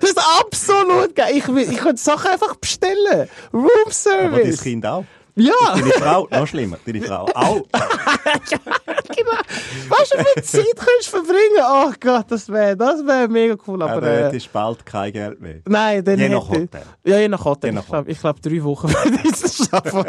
das 0.00 0.10
ist 0.10 0.18
absolut 0.40 1.14
geil. 1.14 1.34
Ich, 1.36 1.46
ich 1.46 1.76
könnte 1.76 2.00
Sachen 2.00 2.30
einfach 2.30 2.56
bestellen. 2.56 3.28
Room 3.52 3.90
Service. 3.90 4.32
Aber 4.32 4.42
dein 4.42 4.56
Kind 4.56 4.86
auch. 4.86 5.04
Ja. 5.36 5.52
Deine 5.74 5.92
Frau, 5.92 6.28
noch 6.30 6.46
schlimmer, 6.46 6.78
deine 6.84 7.00
Frau 7.02 7.26
auch. 7.34 7.56
genau. 7.72 9.38
Weißt 9.88 10.14
du, 10.14 10.18
wie 10.18 10.24
viel 10.34 10.42
Zeit 10.42 10.76
könntest 10.76 11.08
du 11.08 11.10
verbringen? 11.10 11.62
Oh 11.62 11.92
Gott, 12.00 12.26
das 12.30 12.48
wäre 12.48 12.76
das 12.76 13.04
wär 13.06 13.28
mega 13.28 13.56
cool. 13.66 13.82
Aber, 13.82 13.92
aber 13.94 14.32
äh, 14.32 14.36
ist 14.36 14.52
bald 14.52 14.84
kein 14.84 15.12
Geld 15.12 15.40
mehr. 15.40 15.60
Nein, 15.66 16.04
dann 16.04 16.18
Je 16.18 16.28
nach 16.28 16.48
Hotel. 16.48 16.82
Ja, 17.04 17.18
je 17.18 17.28
nach 17.28 17.44
Hotel. 17.44 17.70
Je 17.70 17.74
nach 17.74 17.84
ich 18.06 18.18
glaube, 18.20 18.40
glaub, 18.40 18.42
drei 18.42 18.64
Wochen 18.64 18.88
würde 18.92 19.18
ich 19.24 19.44
es 19.44 19.68
schaffen. 19.68 20.04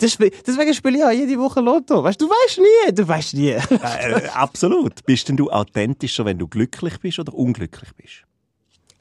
Deswegen 0.00 0.74
spiele 0.74 0.98
ich 0.98 1.04
auch 1.04 1.10
jede 1.10 1.38
Woche 1.38 1.60
Lotto. 1.60 2.02
Weißt 2.02 2.20
du, 2.20 2.28
weißt 2.28 2.58
nie, 2.58 2.94
du 2.94 3.06
weißt 3.06 3.34
nie. 3.34 3.50
äh, 3.50 4.28
absolut. 4.34 5.04
Bist 5.06 5.28
denn 5.28 5.36
du 5.36 5.50
authentischer, 5.50 6.24
wenn 6.24 6.38
du 6.38 6.48
glücklich 6.48 6.98
bist 6.98 7.18
oder 7.18 7.34
unglücklich 7.34 7.90
bist? 7.96 8.24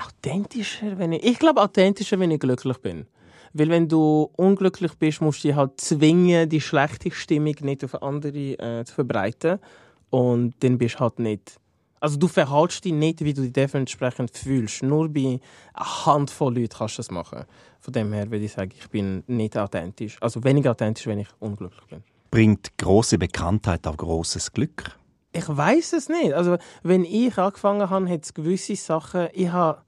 Authentischer, 0.06 0.98
wenn 0.98 1.12
ich. 1.14 1.24
Ich 1.24 1.40
glaube, 1.40 1.62
authentischer, 1.62 2.20
wenn 2.20 2.32
ich 2.32 2.40
glücklich 2.40 2.78
bin. 2.78 3.06
Weil 3.54 3.70
wenn 3.70 3.88
du 3.88 4.30
unglücklich 4.38 4.94
bist, 4.96 5.22
musst 5.22 5.44
du 5.44 5.50
dich 5.50 5.58
halt 5.58 5.80
zwingen, 5.80 6.48
die 6.48 6.62
schlechte 6.62 7.12
Stimmung 7.12 7.56
nicht 7.62 7.84
auf 7.84 8.02
andere 8.02 8.54
äh, 8.58 8.86
zu 8.86 8.94
verbreiten. 8.94 9.60
Und 10.10 10.56
dann 10.62 10.78
bist 10.78 10.96
du 10.96 11.00
halt 11.00 11.20
nicht. 11.20 11.58
Also 12.00 12.18
du 12.18 12.28
verhaltest 12.28 12.84
dich 12.84 12.94
nicht, 12.94 13.24
wie 13.24 13.34
du 13.34 13.44
dich 13.44 13.54
dementsprechend 13.54 14.36
fühlst. 14.36 14.82
Nur 14.82 15.08
bei 15.10 15.40
einer 15.74 16.06
Handvoll 16.06 16.56
Leuten 16.56 16.76
kannst 16.76 16.98
du 16.98 17.00
das 17.00 17.12
machen. 17.12 17.46
Von 17.80 17.94
dem 17.94 18.12
her 18.12 18.30
würde 18.32 18.46
ich 18.46 18.54
sagen, 18.54 18.72
ich 18.76 18.90
bin 18.90 19.24
nicht 19.28 19.58
authentisch. 19.58 20.18
Also 20.20 20.44
weniger 20.44 20.72
authentisch, 20.72 21.06
wenn 21.06 21.20
ich 21.20 21.28
unglücklich 21.40 21.86
bin. 21.88 22.04
Bringt 22.32 22.78
große 22.78 23.18
Bekanntheit 23.20 23.86
auch 23.86 23.98
großes 23.98 24.52
Glück? 24.52 24.98
Ich 25.34 25.48
weiß 25.48 25.94
es 25.94 26.10
nicht. 26.10 26.34
Also 26.34 26.58
wenn 26.82 27.06
ich 27.06 27.38
angefangen 27.38 27.90
habe, 27.90 28.10
hat 28.10 28.24
es 28.24 28.34
gewisse 28.34 28.76
Sachen. 28.76 29.28
Ich 29.34 29.50
habe, 29.50 29.82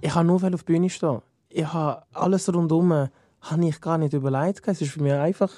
ich 0.00 0.14
habe 0.14 0.26
nur 0.26 0.36
auf 0.36 0.42
der 0.42 0.50
Bühne 0.58 0.90
stehen. 0.90 1.20
Ich 1.48 1.72
habe 1.72 2.02
alles 2.12 2.52
rundherum 2.52 3.08
habe 3.40 3.66
ich 3.66 3.80
gar 3.80 3.98
nicht 3.98 4.12
überlegt. 4.12 4.66
Es 4.68 4.80
war 4.80 4.88
für 4.88 5.02
mich 5.02 5.12
einfach 5.12 5.52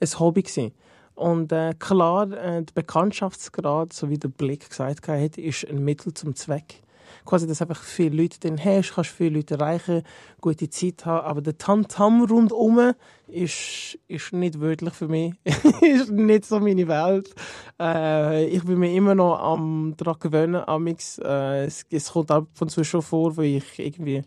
ein 0.00 0.18
Hobby 0.18 0.42
gewesen. 0.42 0.72
Und 1.14 1.52
äh, 1.52 1.74
klar, 1.78 2.30
äh, 2.32 2.62
der 2.62 2.72
Bekanntschaftsgrad, 2.74 3.92
so 3.92 4.08
wie 4.08 4.18
der 4.18 4.28
Blick 4.28 4.70
gesagt 4.70 5.06
hat, 5.08 5.36
ist 5.36 5.68
ein 5.68 5.84
Mittel 5.84 6.14
zum 6.14 6.34
Zweck. 6.34 6.82
Quasi, 7.24 7.46
dass 7.46 7.62
einfach 7.62 7.82
viele 7.82 8.22
Leute 8.22 8.38
dann 8.40 8.62
hast, 8.62 8.94
kannst 8.94 9.10
viele 9.10 9.36
Leute 9.36 9.54
erreichen, 9.54 10.02
gute 10.40 10.68
Zeit 10.70 11.04
haben, 11.06 11.26
aber 11.26 11.40
der 11.40 11.58
Tamtam 11.58 12.24
rundum 12.24 12.92
ist, 13.28 13.98
ist 14.08 14.32
nicht 14.32 14.60
wörtlich 14.60 14.94
für 14.94 15.08
mich. 15.08 15.34
ist 15.44 16.10
nicht 16.10 16.44
so 16.44 16.60
meine 16.60 16.88
Welt. 16.88 17.34
Äh, 17.80 18.46
ich 18.46 18.64
bin 18.64 18.78
mir 18.78 18.92
immer 18.94 19.14
noch 19.14 19.38
am 19.38 19.94
daran 19.96 20.16
gewöhnen, 20.18 20.62
amix. 20.66 21.18
Äh, 21.18 21.64
es, 21.64 21.84
es 21.90 22.12
kommt 22.12 22.30
ab 22.30 22.46
und 22.60 22.70
zu 22.70 22.84
schon 22.84 23.02
vor, 23.02 23.36
wo 23.36 23.42
ich 23.42 23.78
irgendwie 23.78 24.22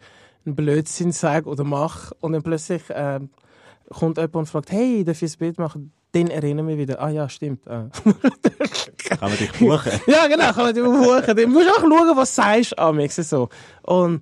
einen 0.45 0.55
Blödsinn 0.55 1.11
sage 1.11 1.49
oder 1.49 1.63
mache 1.63 2.15
und 2.19 2.33
dann 2.33 2.43
plötzlich 2.43 2.89
äh, 2.89 3.19
kommt 3.89 4.17
jemand 4.17 4.35
und 4.35 4.49
fragt, 4.49 4.71
hey, 4.71 5.03
darf 5.03 5.21
ich 5.21 5.33
ein 5.33 5.39
Bild 5.39 5.57
machen? 5.57 5.93
Dann 6.13 6.27
erinnere 6.27 6.71
ich 6.71 6.77
mich 6.77 6.77
wieder, 6.77 7.01
ah 7.01 7.09
ja, 7.09 7.27
stimmt. 7.27 7.65
Äh. 7.65 7.85
Kann 8.97 9.29
man 9.29 9.37
dich 9.37 9.51
buchen? 9.53 9.91
ja, 10.07 10.27
genau, 10.27 10.53
kann 10.53 10.65
man 10.65 10.73
dich 10.73 10.83
buchen. 10.83 11.35
Du 11.35 11.47
musst 11.47 11.69
auch 11.69 11.81
schauen, 11.81 12.17
was 12.17 12.35
du 12.35 12.41
sagst, 12.41 12.77
Amix. 12.77 13.15
So. 13.15 13.49
Und 13.81 14.21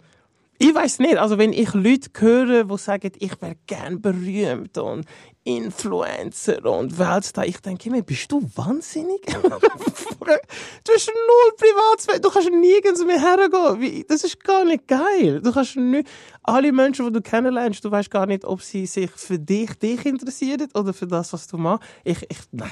ich 0.62 0.76
weiß 0.76 1.00
nicht, 1.00 1.18
also 1.18 1.40
wenn 1.40 1.54
ich 1.54 1.74
Leute 1.74 2.10
höre, 2.20 2.66
die 2.66 2.78
sagen, 2.78 3.12
ich 3.18 3.42
wäre 3.42 3.56
gern 3.66 4.00
berühmt 4.00 4.78
und 4.78 5.06
Influencer 5.44 6.64
und 6.66 7.00
Weltstar, 7.00 7.48
ich 7.48 7.60
denke 7.62 7.90
mir, 7.90 8.04
bist 8.04 8.32
du 8.32 8.48
wahnsinnig? 8.56 9.22
du 9.26 9.34
hast 9.42 11.08
null 11.08 11.52
Privatsphäre, 11.58 12.22
du 12.22 12.30
kannst 12.30 12.52
nirgends 12.52 13.04
mehr 13.04 13.20
hergehen. 13.20 14.06
Das 14.08 14.24
ist 14.24 14.44
gar 14.44 14.64
nicht 14.64 14.88
geil. 14.88 15.42
Du 15.42 15.52
kannst 15.52 15.78
nicht, 15.78 16.08
alle 16.44 16.72
Menschen, 16.72 17.08
die 17.08 17.12
du 17.12 17.22
kennenlernst, 17.22 17.84
du 17.84 17.90
weißt 17.90 18.12
gar 18.12 18.28
nicht, 18.28 18.46
ob 18.46 18.62
sie 18.62 18.86
sich 18.86 19.10
für 19.10 19.40
dich, 19.40 19.74
dich 19.80 20.06
interessieren 20.06 20.68
oder 20.76 20.94
für 20.94 21.08
das, 21.08 21.34
was 21.34 21.48
du 21.48 21.58
machst. 21.58 21.84
Ich, 22.04 22.22
ich, 22.30 22.38
nein. 22.52 22.70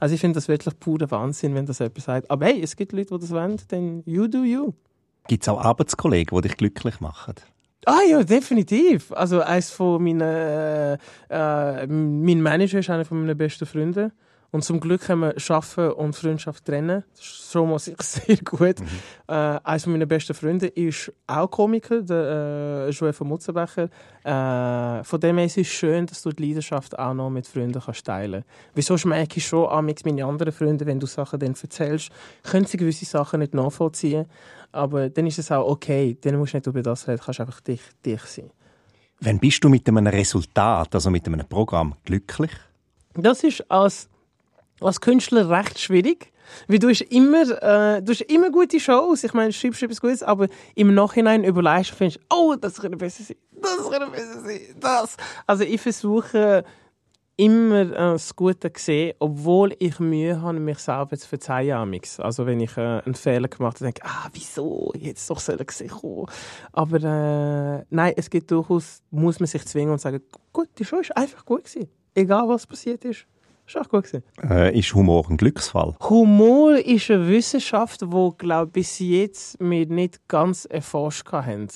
Also 0.00 0.16
ich 0.16 0.20
finde 0.20 0.34
das 0.34 0.48
wirklich 0.48 0.76
purer 0.80 1.08
Wahnsinn, 1.12 1.54
wenn 1.54 1.66
das 1.66 1.78
jemand 1.78 2.02
sagt. 2.02 2.28
Aber 2.28 2.46
hey, 2.46 2.60
es 2.60 2.74
gibt 2.74 2.90
Leute, 2.90 3.14
die 3.14 3.20
das 3.20 3.30
wollen, 3.30 3.56
dann 3.68 4.02
you 4.04 4.26
do 4.26 4.42
you. 4.42 4.72
Gibt 5.30 5.44
es 5.44 5.48
auch 5.48 5.64
Arbeitskollegen, 5.64 6.36
die 6.36 6.48
dich 6.48 6.56
glücklich 6.56 6.98
machen? 6.98 7.36
Ah 7.86 8.00
ja, 8.10 8.24
definitiv. 8.24 9.12
Also 9.12 9.42
eins 9.42 9.70
von 9.70 10.02
meinen, 10.02 10.22
äh, 10.22 10.94
äh, 10.94 11.86
mein 11.86 12.42
Manager 12.42 12.80
ist 12.80 12.90
einer 12.90 13.04
von 13.04 13.20
meinen 13.20 13.38
besten 13.38 13.64
Freunde. 13.64 14.10
Und 14.52 14.64
zum 14.64 14.80
Glück 14.80 15.02
können 15.02 15.22
wir 15.22 15.38
Schaffen 15.38 15.92
und 15.92 16.16
Freundschaft 16.16 16.64
trennen. 16.64 17.04
Das 17.14 17.24
ist 17.24 17.52
schon 17.52 17.70
mal 17.70 17.78
sehr 17.78 18.36
gut. 18.44 18.80
Mhm. 18.80 18.86
Äh, 19.28 19.32
eines 19.62 19.86
meiner 19.86 20.06
besten 20.06 20.34
Freunde 20.34 20.66
ist 20.66 21.12
auch 21.28 21.48
Komiker, 21.48 22.02
der 22.02 22.88
äh, 22.88 22.90
Joel 22.90 23.12
von 23.12 23.28
Mutzenbecher. 23.28 23.88
Äh, 24.24 25.04
von 25.04 25.20
dem 25.20 25.36
her 25.38 25.46
ist 25.46 25.56
es 25.56 25.68
schön, 25.68 26.06
dass 26.06 26.22
du 26.22 26.30
die 26.30 26.48
Leidenschaft 26.48 26.98
auch 26.98 27.14
noch 27.14 27.30
mit 27.30 27.46
Freunden 27.46 27.80
kannst 27.80 28.04
teilen 28.04 28.42
kannst. 28.42 28.74
Wieso 28.74 28.98
schmecke 28.98 29.38
ich 29.38 29.46
schon 29.46 29.68
an 29.68 29.84
mit 29.84 30.04
meinen 30.04 30.24
anderen 30.24 30.52
Freunden, 30.52 30.84
wenn 30.86 30.98
du 30.98 31.06
Sachen 31.06 31.38
dann 31.38 31.54
erzählst, 31.60 32.10
können 32.42 32.66
sie 32.66 32.76
gewisse 32.76 33.04
Sachen 33.04 33.40
nicht 33.40 33.54
nachvollziehen. 33.54 34.26
Aber 34.72 35.08
dann 35.10 35.26
ist 35.26 35.38
es 35.38 35.52
auch 35.52 35.68
okay. 35.68 36.16
Dann 36.20 36.36
musst 36.36 36.54
du 36.54 36.56
nicht 36.56 36.66
über 36.66 36.82
das 36.82 37.06
reden, 37.06 37.20
kannst 37.24 37.40
einfach 37.40 37.60
dich, 37.60 37.82
dich 38.04 38.22
sein. 38.22 38.50
Wann 39.20 39.38
bist 39.38 39.62
du 39.62 39.68
mit 39.68 39.86
einem 39.86 40.06
Resultat, 40.06 40.94
also 40.94 41.10
mit 41.10 41.26
einem 41.26 41.46
Programm, 41.46 41.94
glücklich? 42.04 42.50
Das 43.14 43.44
ist 43.44 43.68
als 43.70 44.09
als 44.80 45.00
Künstler 45.00 45.50
recht 45.50 45.78
schwierig. 45.78 46.32
Weil 46.66 46.78
du 46.78 46.88
hast 46.88 47.02
immer, 47.02 47.42
äh, 47.42 48.02
du 48.02 48.12
hast 48.12 48.22
immer 48.22 48.50
gute 48.50 48.80
Shows. 48.80 49.24
Ich 49.24 49.32
meine, 49.34 49.52
schreibst 49.52 49.82
etwas 49.82 50.00
Gutes, 50.00 50.22
aber 50.22 50.48
im 50.74 50.94
Nachhinein 50.94 51.44
überlegst 51.44 51.92
du 51.92 51.96
findest, 51.96 52.20
oh, 52.28 52.56
das 52.60 52.80
könnte 52.80 52.96
besser 52.96 53.22
sein. 53.22 53.36
Das 53.60 53.88
könnte 53.88 54.10
besser 54.10 54.40
sein. 54.40 54.60
Das. 54.80 55.16
Also 55.46 55.64
ich 55.64 55.80
versuche 55.80 56.64
immer 57.40 57.80
äh, 57.80 57.94
das 57.94 58.36
Gute 58.36 58.70
zu 58.72 58.82
sehen, 58.82 59.14
obwohl 59.18 59.74
ich 59.78 59.98
Mühe 59.98 60.40
habe, 60.42 60.60
mich 60.60 60.78
selber 60.78 61.16
zu 61.16 61.26
verzeihen. 61.26 62.00
Also 62.18 62.46
wenn 62.46 62.60
ich 62.60 62.76
äh, 62.76 63.00
einen 63.04 63.14
Fehler 63.14 63.48
gemacht 63.48 63.76
habe, 63.76 63.84
denke 63.84 64.02
ich, 64.04 64.10
ah, 64.10 64.28
wieso? 64.32 64.92
Jetzt 64.98 65.28
doch 65.30 65.40
sollen 65.40 65.64
gesehen 65.64 65.90
Aber 66.72 66.96
äh, 66.96 67.84
nein, 67.88 68.12
es 68.16 68.28
gibt 68.28 68.50
durchaus, 68.50 69.02
muss 69.10 69.40
man 69.40 69.46
sich 69.46 69.64
zwingen 69.64 69.92
und 69.92 70.00
sagen, 70.00 70.20
gut, 70.52 70.68
die 70.78 70.84
Show 70.84 70.98
ist 70.98 71.16
einfach 71.16 71.44
gut 71.46 71.64
gewesen. 71.64 71.88
Egal 72.14 72.46
was 72.48 72.66
passiert 72.66 73.04
ist. 73.06 73.24
Ist 73.70 73.76
auch 73.76 73.88
gut 73.88 74.02
gewesen. 74.02 74.24
Äh, 74.42 74.76
ist 74.76 74.92
Humor 74.96 75.30
ein 75.30 75.36
Glücksfall? 75.36 75.94
Humor 76.00 76.74
ist 76.74 77.08
eine 77.08 77.28
Wissenschaft, 77.28 78.02
die, 78.02 78.30
glaube 78.36 78.72
bis 78.72 78.98
jetzt 78.98 79.56
wir 79.60 79.86
nicht 79.86 80.26
ganz 80.26 80.64
erforscht 80.64 81.30
haben. 81.30 81.68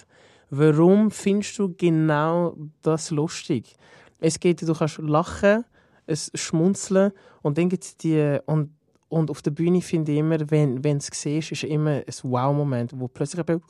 Warum 0.50 1.12
findest 1.12 1.56
du 1.56 1.72
genau 1.76 2.56
das 2.82 3.12
lustig? 3.12 3.76
Es 4.18 4.40
geht, 4.40 4.62
du 4.62 4.74
kannst 4.74 4.98
lachen, 4.98 5.64
es 6.06 6.32
schmunzeln 6.34 7.12
und 7.42 7.58
dann 7.58 7.68
gibt 7.68 7.84
es 7.84 7.96
die 7.96 8.38
und 8.46 8.70
und 9.08 9.30
auf 9.30 9.42
der 9.42 9.52
Bühne 9.52 9.80
finde 9.80 10.10
ich 10.10 10.18
immer, 10.18 10.38
wenn 10.50 10.82
wenn 10.82 10.96
es 10.96 11.10
siehst, 11.12 11.52
ist 11.52 11.62
immer 11.62 11.90
ein 11.90 12.04
Wow-Moment, 12.24 12.90
wo 12.98 13.06
plötzlich 13.06 13.46
jemand 13.46 13.62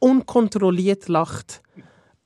unkontrolliert 0.00 1.06
lacht. 1.06 1.62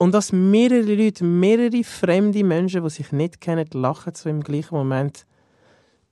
Und 0.02 0.14
dass 0.14 0.32
mehrere 0.32 0.94
Leute, 0.94 1.24
mehrere 1.24 1.84
fremde 1.84 2.42
Menschen, 2.42 2.82
die 2.82 2.88
sich 2.88 3.12
nicht 3.12 3.38
kennen, 3.38 3.68
lachen 3.74 4.14
so 4.14 4.30
im 4.30 4.42
gleichen 4.42 4.74
Moment, 4.74 5.26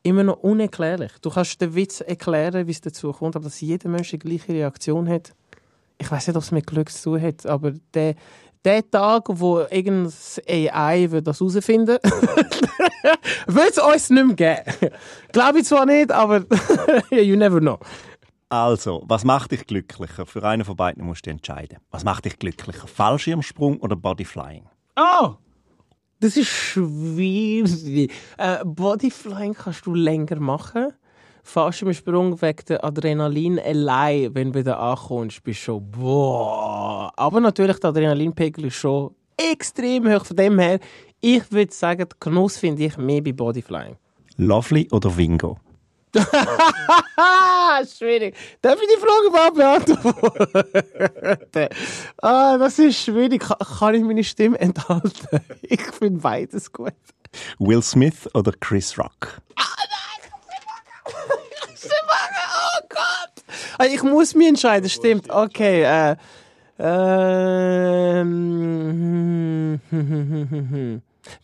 immer 0.02 0.24
noch 0.24 0.42
unerklärlich. 0.42 1.12
Du 1.22 1.30
kannst 1.30 1.58
den 1.62 1.74
Witz 1.74 2.02
erklären, 2.02 2.66
wie 2.66 2.72
es 2.72 2.82
dazu 2.82 3.12
kommt, 3.12 3.34
aber 3.34 3.44
dass 3.44 3.62
jeder 3.62 3.88
Mensch 3.88 4.10
die 4.10 4.18
gleiche 4.18 4.52
Reaktion 4.52 5.08
hat, 5.08 5.32
ich 5.96 6.10
weiß 6.10 6.26
nicht, 6.26 6.36
ob 6.36 6.42
es 6.42 6.50
mit 6.50 6.66
Glück 6.66 6.92
zu 6.92 7.12
tun 7.12 7.22
hat, 7.22 7.46
aber 7.46 7.72
der, 7.94 8.14
der 8.62 8.90
Tag, 8.90 9.24
wo 9.28 9.60
irgendein 9.60 10.12
AI 10.46 11.10
wird 11.10 11.26
das 11.26 11.40
herausfinden 11.40 11.96
wird 13.46 13.70
es 13.70 13.78
uns 13.78 14.10
nicht 14.10 14.26
mehr 14.26 14.36
geben. 14.36 14.92
Glaube 15.32 15.60
ich 15.60 15.64
zwar 15.64 15.86
nicht, 15.86 16.12
aber 16.12 16.44
you 17.10 17.36
never 17.36 17.58
know. 17.58 17.78
Also, 18.50 19.04
was 19.06 19.24
macht 19.24 19.52
dich 19.52 19.66
glücklicher? 19.66 20.24
Für 20.24 20.42
einen 20.42 20.64
von 20.64 20.74
beiden 20.74 21.04
musst 21.04 21.26
du 21.26 21.30
entscheiden. 21.30 21.78
Was 21.90 22.04
macht 22.04 22.24
dich 22.24 22.38
glücklicher? 22.38 22.86
Fallschirmsprung 22.86 23.78
oder 23.80 23.94
Bodyflying? 23.94 24.64
Oh! 24.96 25.34
Das 26.20 26.36
ist 26.36 26.48
schwierig. 26.48 28.10
Äh, 28.38 28.64
Bodyflying 28.64 29.54
kannst 29.54 29.86
du 29.86 29.94
länger 29.94 30.40
machen. 30.40 30.92
Fallschirmsprung 31.44 32.40
wegen 32.42 32.64
der 32.68 32.84
Adrenalin 32.84 33.58
allein, 33.58 34.34
wenn 34.34 34.52
du 34.52 34.58
wieder 34.58 34.80
ankommst, 34.80 35.42
bist 35.42 35.60
du 35.60 35.64
schon 35.64 35.90
boah. 35.90 37.12
Aber 37.16 37.40
natürlich, 37.40 37.78
der 37.78 37.90
Adrenalinpegel 37.90 38.64
ist 38.64 38.74
schon 38.74 39.14
extrem 39.36 40.12
hoch. 40.12 40.24
Von 40.24 40.36
dem 40.36 40.58
her, 40.58 40.80
ich 41.20 41.50
würde 41.52 41.72
sagen, 41.72 42.08
den 42.08 42.18
Genuss 42.18 42.56
finde 42.56 42.84
ich 42.84 42.96
mehr 42.96 43.22
bei 43.22 43.32
Bodyflying. 43.32 43.96
Lovely 44.36 44.88
oder 44.90 45.16
Wingo? 45.16 45.58
schwierig. 47.98 48.34
Darf 48.62 48.78
ich 48.80 48.88
die 48.88 49.00
Frage 49.00 49.26
überhaupt 49.26 49.56
beantworten? 49.56 51.68
ah, 52.22 52.56
das 52.58 52.78
ist 52.78 52.98
schwierig. 52.98 53.44
Kann 53.78 53.94
ich 53.94 54.02
meine 54.02 54.24
Stimme 54.24 54.58
enthalten? 54.58 55.12
Ich 55.62 55.82
finde 55.82 56.20
beides 56.20 56.72
gut. 56.72 56.94
Will 57.58 57.82
Smith 57.82 58.26
oder 58.34 58.52
Chris 58.58 58.98
Rock? 58.98 59.42
Ah, 59.56 59.62
nein! 59.76 60.30
Ich 61.74 61.82
muss 61.82 61.90
Oh 61.90 62.80
Gott! 62.88 63.44
Ah, 63.78 63.84
ich 63.84 64.02
muss 64.02 64.34
mich 64.34 64.48
entscheiden, 64.48 64.88
stimmt. 64.88 65.28
Okay, 65.28 65.82
äh. 65.82 66.16
Ähm. 66.80 68.28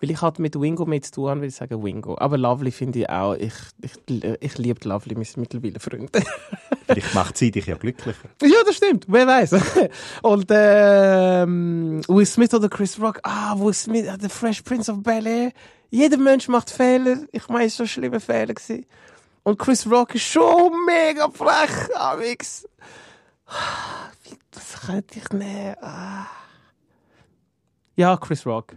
Weil 0.00 0.10
ich 0.10 0.22
halt 0.22 0.38
mit 0.38 0.60
Wingo 0.60 0.84
mit 0.86 1.04
zu 1.06 1.12
tun 1.12 1.30
habe, 1.30 1.40
würde 1.40 1.48
ich 1.48 1.54
sagen 1.54 1.82
Wingo. 1.82 2.16
Aber 2.18 2.38
Lovely 2.38 2.70
finde 2.70 3.00
ich 3.00 3.08
auch. 3.08 3.34
Ich, 3.34 3.54
ich, 3.82 4.24
ich 4.40 4.58
liebe 4.58 4.88
Lovely, 4.88 5.14
sind 5.24 5.38
mittlerweile 5.38 5.80
Freunde. 5.80 6.22
Vielleicht 6.86 7.14
macht 7.14 7.38
sie 7.38 7.50
dich 7.50 7.66
ja 7.66 7.76
glücklicher. 7.76 8.28
Ja, 8.42 8.58
das 8.66 8.76
stimmt. 8.76 9.06
Wer 9.08 9.26
weiß. 9.26 9.54
Und 10.22 10.46
ähm, 10.50 12.02
Will 12.08 12.26
Smith 12.26 12.54
oder 12.54 12.68
Chris 12.68 13.00
Rock. 13.00 13.20
Ah, 13.22 13.58
Will 13.58 13.74
Smith, 13.74 14.06
The 14.20 14.28
Fresh 14.28 14.62
Prince 14.62 14.90
of 14.90 15.02
Bel-Air. 15.02 15.52
Jeder 15.90 16.18
Mensch 16.18 16.48
macht 16.48 16.70
Fehler. 16.70 17.18
Ich 17.32 17.48
meine, 17.48 17.66
es 17.66 17.78
war 17.78 17.86
schon 17.86 18.02
schlimme 18.02 18.20
Fehler. 18.20 18.54
Gewesen. 18.54 18.86
Und 19.44 19.58
Chris 19.58 19.88
Rock 19.88 20.14
ist 20.14 20.24
schon 20.24 20.72
mega 20.86 21.28
frech, 21.30 21.94
Amix. 21.96 22.66
Das 24.50 24.86
könnte 24.86 25.18
ich 25.18 25.28
nicht. 25.30 25.82
Ah. 25.82 26.26
Ja, 27.96 28.16
Chris 28.16 28.46
Rock. 28.46 28.74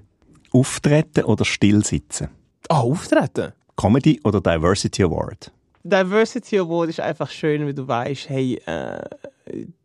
Auftreten 0.58 1.24
oder 1.26 1.46
stillsitzen? 1.46 2.30
Ah, 2.68 2.80
auftreten. 2.80 3.54
Comedy 3.76 4.20
oder 4.24 4.42
Diversity 4.42 5.04
Award? 5.04 5.52
Diversity 5.84 6.58
Award 6.58 6.90
ist 6.90 7.00
einfach 7.00 7.30
schön, 7.30 7.64
weil 7.64 7.76
du 7.76 7.88
weißt, 7.88 8.28
hey, 8.30 8.56
äh, 8.66 9.04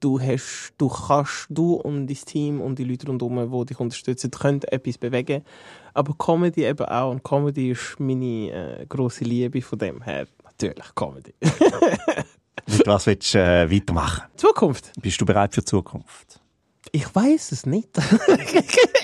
du 0.01 0.19
hast, 0.19 0.73
du 0.79 0.89
kannst, 0.89 1.47
du 1.51 1.75
und 1.75 2.07
dein 2.07 2.17
Team 2.17 2.61
und 2.63 2.79
die 2.79 2.85
Leute 2.85 3.07
rundherum, 3.07 3.51
die 3.51 3.67
dich 3.67 3.81
unterstützen, 3.81 4.31
können 4.31 4.63
etwas 4.63 4.97
bewegen. 4.97 5.43
Aber 5.93 6.15
Comedy 6.15 6.65
eben 6.65 6.87
auch. 6.87 7.11
Und 7.11 7.23
Comedy 7.23 7.73
ist 7.73 7.97
meine 7.99 8.81
äh, 8.81 8.87
grosse 8.89 9.25
Liebe 9.25 9.61
von 9.61 9.79
dem 9.79 10.01
her. 10.01 10.27
Natürlich 10.43 10.95
Comedy. 10.95 11.35
Mit 12.67 12.87
was 12.87 13.07
willst 13.07 13.35
du 13.35 13.39
äh, 13.39 13.71
weitermachen? 13.71 14.23
Zukunft. 14.37 14.91
Bist 15.03 15.21
du 15.21 15.27
bereit 15.27 15.55
für 15.55 15.61
die 15.61 15.67
Zukunft? 15.67 16.41
Ich 16.93 17.15
weiß 17.15 17.53
es 17.53 17.67
nicht. 17.67 17.91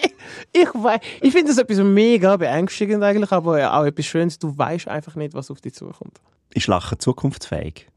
ich 0.52 0.68
weiß, 0.75 1.00
ich 1.20 1.32
finde 1.32 1.49
das 1.49 1.58
etwas 1.58 1.78
mega 1.78 2.37
beängstigend 2.37 3.02
eigentlich, 3.02 3.32
aber 3.32 3.73
auch 3.73 3.85
etwas 3.85 4.06
Schönes. 4.06 4.38
Du 4.38 4.56
weißt 4.56 4.88
einfach 4.88 5.14
nicht, 5.16 5.35
was 5.35 5.50
auf 5.50 5.61
dich 5.61 5.75
zukommt. 5.75 6.20
Ist 6.54 6.66
Lachen 6.66 6.99
zukunftsfähig? 6.99 7.88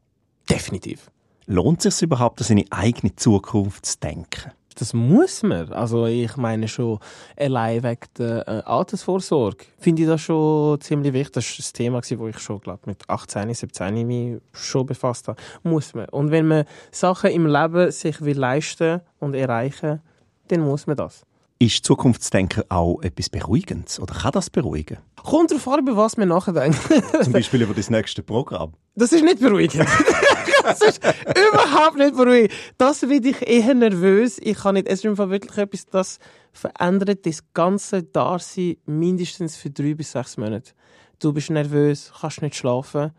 Definitiv. 0.48 1.10
Lohnt 1.46 1.84
es 1.84 1.98
sich 1.98 2.06
überhaupt, 2.06 2.40
an 2.40 2.46
seine 2.46 2.64
eigene 2.70 3.14
Zukunft 3.16 3.86
zu 3.86 3.98
denken? 3.98 4.52
Das 4.78 4.94
muss 4.94 5.42
man. 5.42 5.72
Also 5.72 6.06
ich 6.06 6.36
meine 6.36 6.68
schon 6.68 6.98
allein 7.36 7.82
wegen 7.82 8.00
der 8.18 8.48
äh, 8.48 8.62
Altersvorsorge 8.64 9.64
finde 9.78 10.02
ich 10.02 10.08
das 10.08 10.22
schon 10.22 10.80
ziemlich 10.80 11.12
wichtig. 11.12 11.34
Das 11.34 11.44
war 11.44 11.66
ein 11.66 11.72
Thema, 11.74 12.00
das 12.00 12.10
ich 12.10 12.38
schon 12.38 12.60
glaub, 12.60 12.86
mit 12.86 13.08
18, 13.08 13.52
17 13.52 14.06
mich 14.06 14.40
schon 14.52 14.86
befasst 14.86 15.28
habe. 15.28 15.40
Muss 15.62 15.94
man. 15.94 16.08
Und 16.08 16.30
wenn 16.30 16.46
man 16.46 16.64
Sachen 16.90 17.30
im 17.30 17.46
Leben 17.46 17.90
sich 17.90 18.20
will 18.22 18.38
leisten 18.38 19.00
und 19.18 19.34
erreichen, 19.34 20.00
dann 20.48 20.60
muss 20.60 20.86
man 20.86 20.96
das. 20.96 21.24
Ist 21.62 21.84
Zukunftsdenken 21.84 22.64
auch 22.70 23.00
etwas 23.02 23.30
Beruhigendes? 23.30 24.00
Oder 24.00 24.16
kann 24.16 24.32
das 24.32 24.50
beruhigen? 24.50 24.98
Kommt 25.14 25.52
darauf 25.52 25.68
an, 25.68 25.78
über 25.78 25.96
was 25.96 26.16
man 26.16 26.26
nachdenkt. 26.26 26.76
Zum 27.22 27.32
Beispiel 27.32 27.62
über 27.62 27.72
das 27.72 27.88
nächste 27.88 28.24
Programm. 28.24 28.72
Das 28.96 29.12
ist 29.12 29.22
nicht 29.22 29.38
beruhigend. 29.38 29.86
das 30.64 30.80
ist 30.80 31.00
überhaupt 31.28 31.98
nicht 31.98 32.16
beruhigend. 32.16 32.50
Das 32.78 33.08
wird 33.08 33.26
ich 33.26 33.46
eher 33.46 33.74
nervös. 33.74 34.40
Ich 34.42 34.56
kann 34.56 34.74
nicht, 34.74 34.88
es 34.88 35.04
ist 35.04 35.06
einfach 35.06 35.30
wirklich 35.30 35.56
etwas, 35.56 35.86
das 35.86 36.18
verändert 36.52 37.24
das 37.26 37.44
ganze 37.54 38.02
Dasein 38.02 38.78
mindestens 38.86 39.54
für 39.54 39.70
drei 39.70 39.94
bis 39.94 40.10
sechs 40.10 40.36
Monate. 40.36 40.72
Du 41.20 41.32
bist 41.32 41.50
nervös, 41.50 42.12
kannst 42.20 42.42
nicht 42.42 42.56
schlafen, 42.56 43.12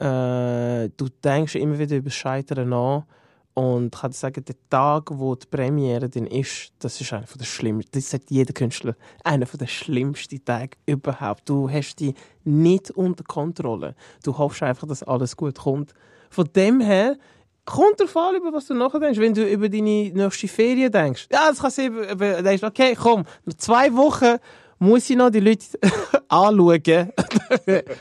äh, 0.00 0.88
du 0.96 1.08
denkst 1.22 1.54
immer 1.54 1.78
wieder 1.78 1.94
über 1.94 2.06
das 2.10 2.16
Scheitern 2.16 2.70
nach. 2.70 3.04
Und 3.54 3.94
ich 3.94 4.00
kann 4.00 4.12
sagen, 4.12 4.44
der 4.44 4.56
Tag, 4.68 5.10
wo 5.12 5.36
die 5.36 5.46
Premiere 5.46 6.08
dann 6.08 6.26
ist, 6.26 6.72
das 6.80 7.00
ist 7.00 7.12
einer 7.12 7.24
der 7.24 7.44
schlimmsten, 7.44 7.92
das 7.92 8.10
sagt 8.10 8.30
jeder 8.30 8.52
Künstler, 8.52 8.96
einer 9.22 9.46
der 9.46 9.66
schlimmsten 9.68 10.44
Tage 10.44 10.76
überhaupt. 10.86 11.48
Du 11.48 11.70
hast 11.70 11.96
die 11.96 12.14
nicht 12.42 12.90
unter 12.90 13.22
Kontrolle. 13.22 13.94
Du 14.24 14.36
hoffst 14.36 14.62
einfach, 14.62 14.88
dass 14.88 15.04
alles 15.04 15.36
gut 15.36 15.56
kommt. 15.56 15.94
Von 16.30 16.48
dem 16.52 16.80
her, 16.80 17.16
kommt 17.64 17.98
der 18.00 18.08
Fall 18.08 18.36
über 18.36 18.52
was 18.52 18.66
du 18.66 18.74
nachdenkst. 18.74 19.18
Wenn 19.18 19.34
du 19.34 19.48
über 19.48 19.68
deine 19.68 20.10
nächste 20.10 20.48
Ferien 20.48 20.92
denkst, 20.92 21.28
ja, 21.32 21.48
das 21.48 21.60
kann 21.60 21.86
über, 21.86 22.42
denkst, 22.42 22.62
okay, 22.62 22.94
komm, 22.94 23.24
noch 23.44 23.54
zwei 23.54 23.94
Wochen 23.94 24.38
muss 24.84 25.08
ich 25.10 25.16
noch 25.16 25.30
die 25.30 25.40
Leute 25.40 25.64
anschauen. 26.28 26.82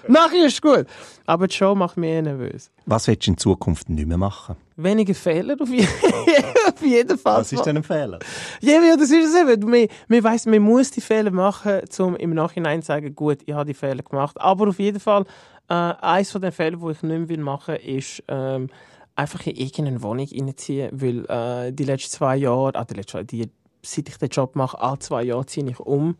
Nachher 0.07 0.45
ist 0.45 0.53
es 0.53 0.61
gut. 0.61 0.85
Aber 1.25 1.47
die 1.47 1.55
Show 1.55 1.73
macht 1.75 1.97
mich 1.97 2.09
eher 2.09 2.21
nervös. 2.21 2.69
Was 2.85 3.07
willst 3.07 3.27
du 3.27 3.31
in 3.31 3.37
Zukunft 3.37 3.89
nicht 3.89 4.07
mehr 4.07 4.17
machen? 4.17 4.55
Weniger 4.75 5.13
Fehler 5.13 5.55
auf, 5.59 5.69
je 5.69 5.85
auf 6.67 6.81
jeden 6.81 7.17
Fall. 7.17 7.41
Was 7.41 7.51
ist 7.53 7.65
denn 7.65 7.77
ein 7.77 7.83
Fehler? 7.83 8.19
Ja, 8.61 8.81
ja 8.81 8.95
das 8.95 9.11
ist 9.11 9.33
es 9.33 9.35
eben. 9.35 9.69
Man, 9.69 9.87
man 10.07 10.23
weiss, 10.23 10.45
man 10.45 10.61
muss 10.61 10.91
die 10.91 11.01
Fehler 11.01 11.31
machen, 11.31 11.81
um 11.99 12.15
im 12.15 12.33
Nachhinein 12.33 12.81
zu 12.81 12.87
sagen, 12.87 13.15
gut, 13.15 13.39
ich 13.45 13.53
habe 13.53 13.65
die 13.65 13.73
Fehler 13.73 14.03
gemacht. 14.03 14.39
Aber 14.39 14.67
auf 14.67 14.79
jeden 14.79 14.99
Fall, 14.99 15.25
äh, 15.69 15.73
eins 15.73 16.31
von 16.31 16.41
den 16.41 16.51
Fehlern, 16.51 16.81
die 16.81 16.91
ich 16.91 17.03
nicht 17.03 17.29
mehr 17.29 17.39
machen 17.39 17.75
will, 17.75 17.97
ist, 17.97 18.23
ähm, 18.27 18.69
einfach 19.15 19.45
in 19.45 19.55
irgendeine 19.55 20.01
Wohnung 20.01 20.27
reinziehen, 20.31 20.89
weil 20.91 21.25
äh, 21.25 21.71
die 21.71 21.85
letzten 21.85 22.11
zwei 22.11 22.37
Jahre, 22.37 22.75
ah, 22.75 22.85
die 22.85 22.95
letzten, 22.95 23.27
die, 23.27 23.49
seit 23.81 24.09
ich 24.09 24.17
den 24.17 24.29
Job 24.29 24.55
mache, 24.55 24.79
alle 24.79 24.99
zwei 24.99 25.23
Jahre 25.23 25.45
ziehe 25.45 25.69
ich 25.69 25.79
um. 25.79 26.15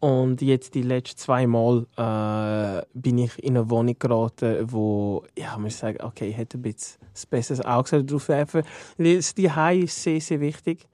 Und 0.00 0.42
jetzt 0.42 0.74
die 0.74 0.82
letzten 0.82 1.18
zwei 1.18 1.46
Mal 1.46 1.86
äh, 1.96 2.86
bin 2.94 3.18
ich 3.18 3.42
in 3.42 3.56
eine 3.56 3.68
Wohnung 3.68 3.98
geraten, 3.98 4.70
wo 4.70 5.24
ja, 5.36 5.58
muss 5.58 5.78
sagen, 5.78 5.98
okay, 6.02 6.28
ich 6.28 6.36
hätte 6.36 6.58
ein 6.58 6.62
bisschen 6.62 7.00
ein 7.02 7.30
besseres 7.30 7.64
Auge 7.64 8.04
drauf 8.04 8.28
werfen. 8.28 8.62
Das 8.96 9.34
Zuhause 9.34 9.78
ist 9.78 10.02
sehr, 10.02 10.20
sehr 10.20 10.40
wichtig. 10.40 10.86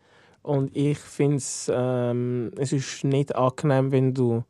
Und 0.43 0.75
ich 0.77 0.99
finde 0.99 1.37
es, 1.37 1.71
ähm, 1.75 2.53
es 2.57 2.73
ist 2.73 3.05
nicht 3.05 3.35
angenehm, 3.35 3.93
wenn 3.93 4.15
du 4.15 4.45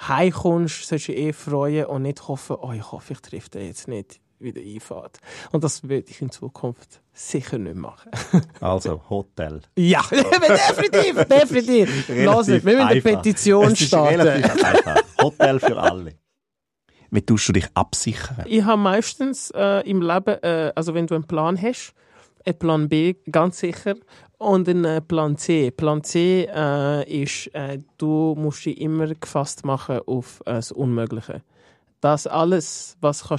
heimkommst, 0.00 0.86
sollst 0.86 1.08
du 1.08 1.12
eh 1.12 1.32
freuen 1.32 1.86
und 1.86 2.02
nicht 2.02 2.26
hoffen, 2.26 2.56
oh, 2.60 2.72
ich 2.72 2.90
hoffe, 2.90 3.12
ich 3.12 3.20
treffe 3.20 3.50
den 3.50 3.66
jetzt 3.66 3.88
nicht 3.88 4.20
wieder 4.42 4.60
einfahrt. 4.60 5.18
Und 5.52 5.64
das 5.64 5.82
würde 5.82 6.10
ich 6.10 6.20
in 6.20 6.30
Zukunft 6.30 7.00
sicher 7.12 7.58
nicht 7.58 7.76
machen. 7.76 8.10
also, 8.60 9.02
Hotel. 9.08 9.62
Ja, 9.76 10.02
definitiv, 10.10 11.24
definitiv. 11.24 12.08
Lass 12.08 12.48
wir 12.48 12.62
müssen 12.62 12.80
eine 12.80 13.00
Petition 13.00 13.76
starten. 13.76 14.44
Hotel 15.20 15.60
für 15.60 15.76
alle. 15.76 16.14
Wie 17.10 17.20
tust 17.20 17.48
du 17.48 17.52
dich 17.52 17.68
absichern? 17.74 18.46
Ich 18.46 18.64
habe 18.64 18.80
meistens 18.80 19.50
äh, 19.54 19.88
im 19.88 20.00
Leben, 20.00 20.42
äh, 20.42 20.72
also 20.74 20.94
wenn 20.94 21.06
du 21.06 21.14
einen 21.14 21.26
Plan 21.26 21.60
hast, 21.60 21.92
einen 22.46 22.58
Plan 22.58 22.88
B, 22.88 23.14
ganz 23.30 23.58
sicher, 23.58 23.96
und 24.38 24.68
einen 24.68 24.84
äh, 24.84 25.00
Plan 25.00 25.36
C. 25.36 25.70
Plan 25.70 26.02
C 26.02 26.48
äh, 26.52 27.22
ist, 27.22 27.48
äh, 27.54 27.80
du 27.98 28.34
musst 28.36 28.64
dich 28.64 28.80
immer 28.80 29.08
gefasst 29.14 29.64
machen 29.64 30.00
auf 30.06 30.40
äh, 30.46 30.54
das 30.54 30.72
Unmögliche 30.72 31.42
dass 32.02 32.26
alles, 32.26 32.96
was 33.00 33.24
kann, 33.24 33.38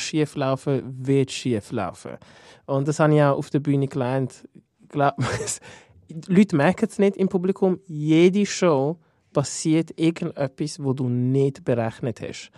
wird 1.06 1.32
schief 1.32 1.72
laufen. 1.72 2.18
Und 2.66 2.88
das 2.88 3.00
habe 3.00 3.14
ich 3.14 3.22
auch 3.22 3.38
auf 3.38 3.50
der 3.50 3.60
Bühne 3.60 3.88
gelernt. 3.88 4.48
Glaub, 4.88 5.16
Leute 6.28 6.56
merken 6.56 6.88
es 6.90 6.98
nicht 6.98 7.18
im 7.18 7.28
Publikum. 7.28 7.80
Jede 7.86 8.46
Show 8.46 8.98
passiert 9.34 10.00
irgendetwas, 10.00 10.82
wo 10.82 10.94
du 10.94 11.10
nicht 11.10 11.66
berechnet 11.66 12.22
hast. 12.22 12.52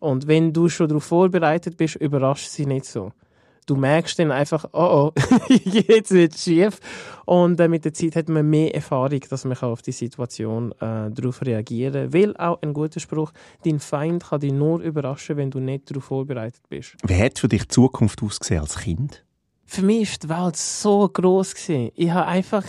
Und 0.00 0.26
wenn 0.26 0.52
du 0.52 0.68
schon 0.68 0.88
darauf 0.88 1.04
vorbereitet 1.04 1.76
bist, 1.76 1.94
überrascht 1.94 2.48
sie 2.48 2.66
nicht 2.66 2.86
so 2.86 3.12
du 3.66 3.76
merkst 3.76 4.18
dann 4.18 4.30
einfach, 4.30 4.64
oh 4.72 5.12
oh, 5.16 5.20
jetzt 5.48 6.10
wird 6.10 6.34
es 6.34 6.44
schief. 6.44 6.78
Und 7.24 7.60
äh, 7.60 7.68
mit 7.68 7.84
der 7.84 7.94
Zeit 7.94 8.16
hat 8.16 8.28
man 8.28 8.48
mehr 8.48 8.74
Erfahrung, 8.74 9.20
dass 9.28 9.44
man 9.44 9.56
auf 9.58 9.82
die 9.82 9.92
Situation 9.92 10.72
äh, 10.72 11.10
darauf 11.10 11.42
reagieren 11.42 12.10
kann. 12.10 12.14
Weil 12.14 12.36
auch 12.36 12.60
ein 12.62 12.72
guter 12.72 13.00
Spruch, 13.00 13.32
dein 13.64 13.80
Feind 13.80 14.24
kann 14.24 14.40
dich 14.40 14.52
nur 14.52 14.80
überraschen, 14.80 15.36
wenn 15.36 15.50
du 15.50 15.60
nicht 15.60 15.90
darauf 15.90 16.04
vorbereitet 16.04 16.62
bist. 16.68 16.96
Wie 17.04 17.22
hat 17.22 17.38
für 17.38 17.48
dich 17.48 17.62
die 17.62 17.68
Zukunft 17.68 18.22
ausgesehen 18.22 18.60
als 18.60 18.78
Kind? 18.78 19.24
Für 19.64 19.82
mich 19.82 20.18
war 20.24 20.36
die 20.36 20.44
Welt 20.44 20.56
so 20.56 21.08
groß 21.08 21.54
Ich 21.68 22.10
habe 22.10 22.26
einfach, 22.26 22.64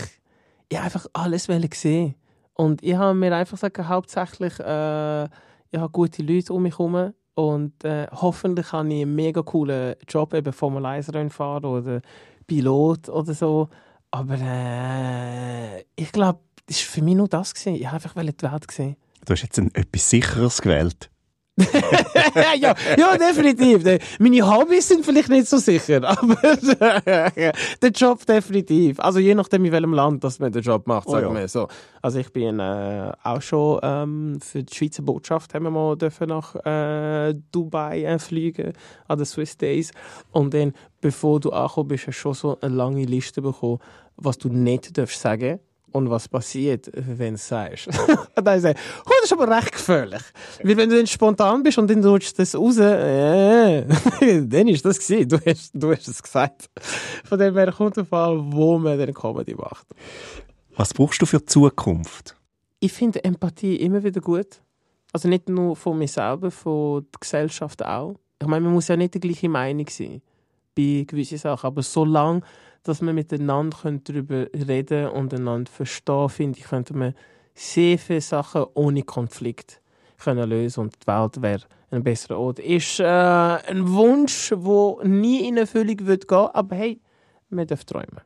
ich 0.69 0.77
habe 0.77 0.85
einfach 0.85 1.07
alles 1.13 1.47
gesehen. 1.47 2.15
Und 2.53 2.83
ich 2.83 2.93
habe 2.93 3.15
mir 3.17 3.35
einfach 3.35 3.57
gesagt, 3.57 3.77
hauptsächlich, 3.79 4.59
äh, 4.59 5.23
ich 5.25 5.79
habe 5.79 5.91
gute 5.91 6.21
Leute 6.21 6.53
um 6.53 6.63
mich 6.63 6.77
herum 6.77 7.13
und 7.35 7.83
äh, 7.83 8.07
hoffentlich 8.11 8.71
habe 8.71 8.93
ich 8.93 9.01
einen 9.01 9.15
mega 9.15 9.41
coolen 9.41 9.95
Job, 10.07 10.33
eben 10.33 10.53
Formel 10.53 10.85
1 10.85 11.13
Rennfahrer 11.13 11.69
oder 11.69 12.01
Pilot 12.45 13.09
oder 13.09 13.33
so. 13.33 13.69
Aber 14.11 14.37
äh, 14.39 15.81
ich 15.95 16.11
glaube, 16.11 16.39
das 16.67 16.77
war 16.77 16.91
für 16.91 17.01
mich 17.01 17.15
nur 17.15 17.27
das. 17.27 17.53
Gewesen. 17.53 17.75
Ich 17.75 17.87
habe 17.87 17.95
einfach 17.95 18.13
die 18.13 18.41
Welt 18.51 18.67
gesehen. 18.67 18.95
Du 19.25 19.33
hast 19.33 19.41
jetzt 19.41 19.57
ein, 19.57 19.73
etwas 19.73 20.09
Sicheres 20.09 20.61
gewählt. 20.61 21.09
ja, 22.59 22.73
ja, 22.97 23.17
definitiv. 23.17 23.83
Meine 24.17 24.41
Hobbys 24.41 24.87
sind 24.87 25.05
vielleicht 25.05 25.29
nicht 25.29 25.47
so 25.47 25.57
sicher, 25.57 26.01
aber 26.03 26.35
der 27.81 27.91
Job 27.91 28.25
definitiv. 28.25 28.99
Also 28.99 29.19
je 29.19 29.35
nachdem, 29.35 29.63
in 29.65 29.71
welchem 29.71 29.93
Land 29.93 30.23
dass 30.23 30.39
man 30.39 30.51
den 30.51 30.63
Job 30.63 30.87
macht, 30.87 31.07
sagen 31.07 31.27
oh, 31.27 31.33
ja. 31.33 31.41
wir 31.41 31.47
so. 31.47 31.67
Also 32.01 32.19
ich 32.19 32.33
bin 32.33 32.59
äh, 32.59 33.11
auch 33.23 33.41
schon 33.41 33.79
ähm, 33.83 34.39
für 34.41 34.63
die 34.63 34.75
Schweizer 34.75 35.03
Botschaft 35.03 35.53
haben 35.53 35.63
wir 35.63 35.71
mal 35.71 35.95
dürfen 35.95 36.29
nach 36.29 36.55
äh, 36.65 37.35
Dubai 37.51 38.03
äh, 38.03 38.17
fliegen 38.17 38.73
an 39.07 39.19
den 39.19 39.25
Swiss 39.25 39.55
Days 39.55 39.91
und 40.31 40.55
dann, 40.55 40.73
bevor 41.01 41.39
du 41.39 41.51
angekommen 41.51 41.89
bist, 41.89 42.07
hast 42.07 42.17
du 42.17 42.21
schon 42.21 42.33
so 42.33 42.57
eine 42.61 42.73
lange 42.73 43.05
Liste 43.05 43.43
bekommen, 43.43 43.77
was 44.15 44.39
du 44.39 44.49
nicht 44.49 44.97
darfst 44.97 45.21
sagen 45.21 45.59
und 45.93 46.09
was 46.09 46.27
passiert, 46.27 46.89
wenn 46.93 47.29
du 47.29 47.35
es 47.35 47.47
sagst. 47.47 47.87
und 48.35 48.45
dann 48.45 48.59
sage 48.59 48.77
ich, 48.77 49.01
oh, 49.05 49.11
das 49.21 49.31
ist 49.31 49.33
aber 49.33 49.55
recht 49.55 49.71
gefährlich. 49.71 50.21
Weil 50.63 50.77
wenn 50.77 50.89
du 50.89 50.97
dann 50.97 51.07
spontan 51.07 51.63
bist 51.63 51.77
und 51.77 51.89
dann 51.89 52.03
rutscht 52.03 52.37
das 52.37 52.55
raus, 52.55 52.77
äh, 52.77 53.85
dann 54.45 54.67
ist 54.67 54.83
das 54.83 54.99
gewesen. 54.99 55.29
Du 55.29 55.39
hast, 55.45 55.71
du 55.73 55.91
hast 55.91 56.07
es 56.07 56.21
gesagt. 56.21 56.69
Von 57.23 57.39
dem 57.39 57.55
her 57.55 57.71
kommt 57.71 57.97
der 57.97 58.05
Fall, 58.05 58.39
wo 58.51 58.77
man 58.77 58.97
den 58.97 59.13
Comedy 59.13 59.55
macht. 59.55 59.87
Was 60.75 60.93
brauchst 60.93 61.21
du 61.21 61.25
für 61.25 61.39
die 61.39 61.45
Zukunft? 61.45 62.35
Ich 62.79 62.91
finde 62.91 63.23
Empathie 63.23 63.75
immer 63.75 64.03
wieder 64.03 64.19
gut. 64.19 64.61
Also 65.11 65.29
nicht 65.29 65.47
nur 65.47 65.75
von 65.75 65.97
mir 65.97 66.07
selber, 66.07 66.49
von 66.49 67.05
der 67.13 67.19
Gesellschaft 67.19 67.85
auch. 67.85 68.15
Ich 68.41 68.47
meine, 68.47 68.65
man 68.65 68.73
muss 68.73 68.87
ja 68.87 68.97
nicht 68.97 69.13
die 69.13 69.19
gleiche 69.19 69.47
Meinung 69.47 69.87
sein 69.89 70.21
bei 70.75 71.05
gewissen 71.07 71.37
Sachen, 71.37 71.67
aber 71.67 71.83
solange 71.83 72.41
dass 72.83 73.01
wir 73.01 73.13
miteinander 73.13 73.77
darüber 74.03 74.47
reden 74.53 75.07
und 75.07 75.33
einander 75.33 75.71
verstehen, 75.71 76.29
finde 76.29 76.59
ich, 76.59 76.65
könnte 76.65 76.95
man 76.95 77.13
sehr 77.55 77.97
viele 77.97 78.21
Sachen 78.21 78.65
ohne 78.73 79.03
Konflikt 79.03 79.81
können 80.17 80.49
lösen 80.49 80.81
und 80.81 80.95
die 81.01 81.07
Welt 81.07 81.41
wäre 81.41 81.63
ein 81.91 82.03
besserer 82.03 82.39
Ort. 82.39 82.59
Ist 82.59 82.99
äh, 82.99 83.03
ein 83.03 83.89
Wunsch, 83.91 84.49
der 84.49 85.07
nie 85.07 85.47
in 85.47 85.57
Erfüllung 85.57 86.05
wird 86.05 86.27
gehen, 86.27 86.47
aber 86.53 86.75
hey, 86.75 87.01
wir 87.49 87.65
dürfen 87.65 87.85
träumen. 87.85 88.21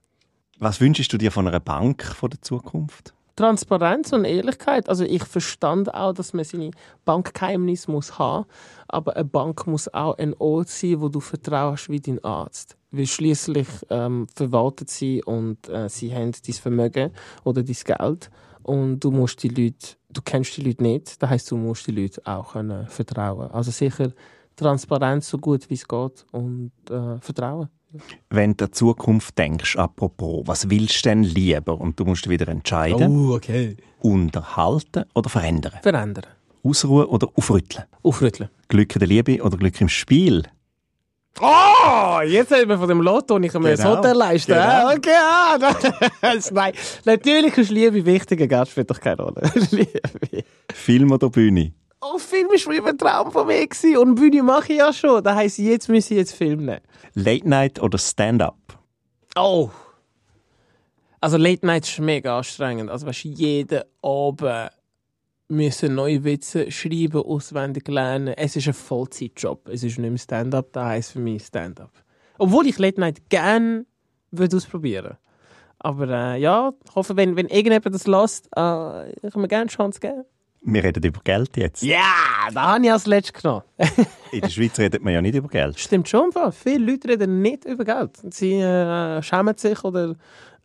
Was 0.60 0.80
wünschst 0.82 1.12
du 1.12 1.18
dir 1.18 1.32
von 1.32 1.48
einer 1.48 1.60
Bank 1.60 2.04
von 2.04 2.30
der 2.30 2.42
Zukunft? 2.42 3.14
Transparenz 3.36 4.12
und 4.14 4.26
Ehrlichkeit. 4.26 4.90
Also 4.90 5.04
ich 5.04 5.24
verstand 5.24 5.94
auch, 5.94 6.14
dass 6.14 6.34
man 6.34 6.44
seine 6.44 6.72
Bankgeheimnisse 7.06 7.92
muss 7.92 8.18
haben, 8.18 8.46
aber 8.88 9.16
eine 9.16 9.26
Bank 9.26 9.68
muss 9.68 9.94
auch 9.94 10.18
ein 10.18 10.34
Ort 10.40 10.70
sein, 10.70 11.00
wo 11.02 11.10
du 11.10 11.20
vertraust 11.20 11.90
wie 11.90 12.00
dein 12.00 12.24
Arzt. 12.24 12.77
Weil 12.98 13.06
schließlich 13.06 13.68
ähm, 13.90 14.28
verwaltet 14.34 14.90
sie 14.90 15.24
und 15.24 15.70
äh, 15.70 15.88
sie 15.88 16.14
haben 16.14 16.32
dein 16.32 16.54
Vermögen 16.54 17.12
oder 17.44 17.64
dein 17.64 17.76
Geld 17.76 18.30
und 18.64 19.00
du 19.00 19.12
musst 19.12 19.44
die 19.44 19.50
Leute, 19.50 19.96
du 20.10 20.22
kennst 20.24 20.58
die 20.58 20.62
Leute 20.62 20.84
nicht, 20.84 21.22
das 21.22 21.30
heißt 21.30 21.52
du 21.52 21.58
musst 21.58 21.88
die 21.88 21.92
Leute 21.92 22.22
auch 22.26 22.54
können 22.54 22.88
vertrauen. 22.88 23.52
Also 23.52 23.72
sicher 23.72 24.12
Transparenz 24.56 25.30
so 25.30 25.38
gut 25.38 25.70
wie 25.70 25.76
es 25.76 25.88
geht 25.88 26.26
und 26.32 26.72
äh, 26.90 27.20
Vertrauen. 27.22 27.70
Wenn 28.30 28.56
du 28.58 28.66
an 28.66 28.72
die 28.72 28.76
Zukunft 28.76 29.38
denkst, 29.38 29.78
apropos, 29.78 30.44
was 30.46 30.70
willst 30.70 31.06
du 31.06 31.10
denn 31.10 31.24
lieber? 31.24 31.80
Und 31.80 32.00
du 32.00 32.06
musst 32.06 32.28
wieder 32.28 32.48
entscheiden. 32.50 33.30
Oh, 33.30 33.36
okay. 33.36 33.78
Unterhalten 34.02 35.06
oder 35.14 35.30
verändern? 35.30 35.74
Verändern. 35.82 36.26
Ausruhen 36.64 37.06
oder 37.06 37.30
aufrütteln? 37.36 37.86
Aufrütteln. 38.04 38.50
Glück 38.68 38.96
in 38.96 39.00
der 39.00 39.08
Liebe 39.08 39.42
oder 39.42 39.58
Glück 39.58 39.80
im 39.80 39.88
Spiel? 39.88 40.44
Oh, 41.40 42.20
jetzt 42.26 42.52
haben 42.52 42.68
wir 42.70 42.78
von 42.78 42.88
dem 42.88 43.02
Lotto 43.02 43.38
nicht 43.40 43.54
mehr 43.60 43.76
Genau. 43.76 43.92
so 43.92 43.98
Hotel 43.98 44.16
leisten. 44.18 44.54
Genau. 44.54 44.64
Ah, 44.66 44.94
Okay, 44.96 45.10
ah, 45.14 45.58
nein. 46.52 46.74
Natürlich 47.06 47.58
ist 47.58 47.70
Liebe 47.72 48.06
wichtiger, 48.06 48.48
Geld 48.48 48.68
spielt 48.70 48.90
doch 48.90 49.00
keine 49.00 49.22
Rolle. 49.22 49.42
Liebe. 49.72 50.00
Film 50.74 51.12
oder 51.12 51.30
Bühne? 51.30 51.74
Oh, 52.02 52.18
Film 52.18 52.48
war 52.48 52.58
früher 52.58 52.86
ein 52.86 52.98
Traum 52.98 53.32
von 53.32 53.48
mir 53.48 53.68
gewesen. 53.68 53.98
und 53.98 54.16
Bühne 54.16 54.44
mache 54.44 54.72
ich 54.74 54.80
ja 54.80 54.92
schon. 54.94 55.24
Das 55.24 55.36
heisst, 55.36 55.58
jetzt 55.60 55.90
muss 55.90 56.10
ich 56.12 56.18
jetzt 56.18 56.34
Film 56.34 56.66
nehmen. 56.66 56.82
Late 57.14 57.48
Night 57.50 57.82
oder 57.82 57.98
Stand-up? 57.98 58.56
Oh. 59.36 59.70
Also 61.20 61.38
Late 61.38 61.66
Night 61.66 61.86
ist 61.88 62.00
mega 62.00 62.38
anstrengend. 62.38 62.90
Also 62.92 63.08
weißt, 63.08 63.24
du, 63.26 63.30
jeden 63.30 63.82
Abend 64.04 64.70
müssen 65.48 65.96
neue 65.96 66.24
Witze 66.24 66.72
schreiben, 66.72 67.24
auswendig 67.24 67.88
lernen. 67.88 68.34
Es 68.36 68.56
ist 68.56 68.68
ein 68.68 68.74
Vollzeitjob. 68.74 69.70
Es 69.70 69.84
ist 69.84 69.98
nicht 69.98 70.10
mehr 70.10 70.18
Stand-up, 70.18 70.74
das 70.74 70.86
heisst 70.86 71.12
für 71.14 71.20
mich 71.20 71.44
Stand-up. 71.44 71.92
Obwohl 72.38 72.68
ich 72.68 72.78
Late 72.78 73.00
Night 73.00 73.30
gerne 73.30 73.86
würde 74.32 74.58
ausprobieren. 74.58 75.18
Aber 75.80 76.08
äh, 76.10 76.40
ja, 76.40 76.74
ich 76.86 76.96
hoffe, 76.96 77.16
wenn, 77.16 77.36
wenn 77.36 77.48
irgendjemand 77.48 77.94
das 77.94 78.08
lässt, 78.08 78.48
äh, 78.56 79.12
ich 79.12 79.34
kann 79.34 79.42
mir 79.42 79.48
gerne 79.48 79.64
eine 79.64 79.70
Chance 79.70 80.00
geben. 80.00 80.26
Wir 80.62 80.84
reden 80.84 81.04
über 81.04 81.22
Geld 81.24 81.56
jetzt. 81.56 81.84
Ja, 81.84 82.02
da 82.54 82.74
habe 82.74 82.86
ich 82.86 82.92
als 82.92 83.06
letztes 83.06 83.42
genommen. 83.42 83.64
In 84.32 84.42
der 84.42 84.50
Schweiz 84.50 84.78
redet 84.80 85.04
man 85.04 85.14
ja 85.14 85.22
nicht 85.22 85.36
über 85.36 85.48
Geld. 85.48 85.80
Stimmt 85.80 86.10
schon. 86.10 86.32
Viele 86.52 86.92
Leute 86.92 87.10
reden 87.10 87.42
nicht 87.42 87.64
über 87.66 87.86
Geld. 87.86 88.18
Sie 88.34 88.56
äh, 88.56 89.22
schämen 89.22 89.56
sich 89.56 89.84
oder 89.84 90.16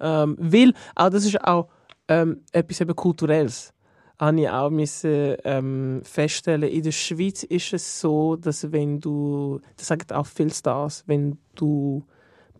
ähm, 0.01 0.37
will. 0.40 0.75
Auch 0.97 1.11
das 1.11 1.25
ist 1.25 1.45
auch 1.45 1.68
ähm, 2.09 2.40
etwas 2.53 2.81
eben 2.81 2.97
kulturelles. 2.97 3.73
Habe 4.22 4.40
ich 4.40 4.48
auch 4.48 4.70
müssen, 4.70 5.35
ähm, 5.42 6.00
feststellen. 6.04 6.70
In 6.70 6.85
der 6.85 6.92
Schweiz 6.92 7.42
ist 7.42 7.72
es 7.72 8.00
so, 8.00 8.37
dass 8.37 8.70
wenn 8.70 9.00
du, 9.00 9.61
das 9.76 9.88
sagen 9.88 10.12
auch 10.12 10.26
viele 10.26 10.54
Stars, 10.54 11.02
wenn 11.08 11.38
du 11.56 12.04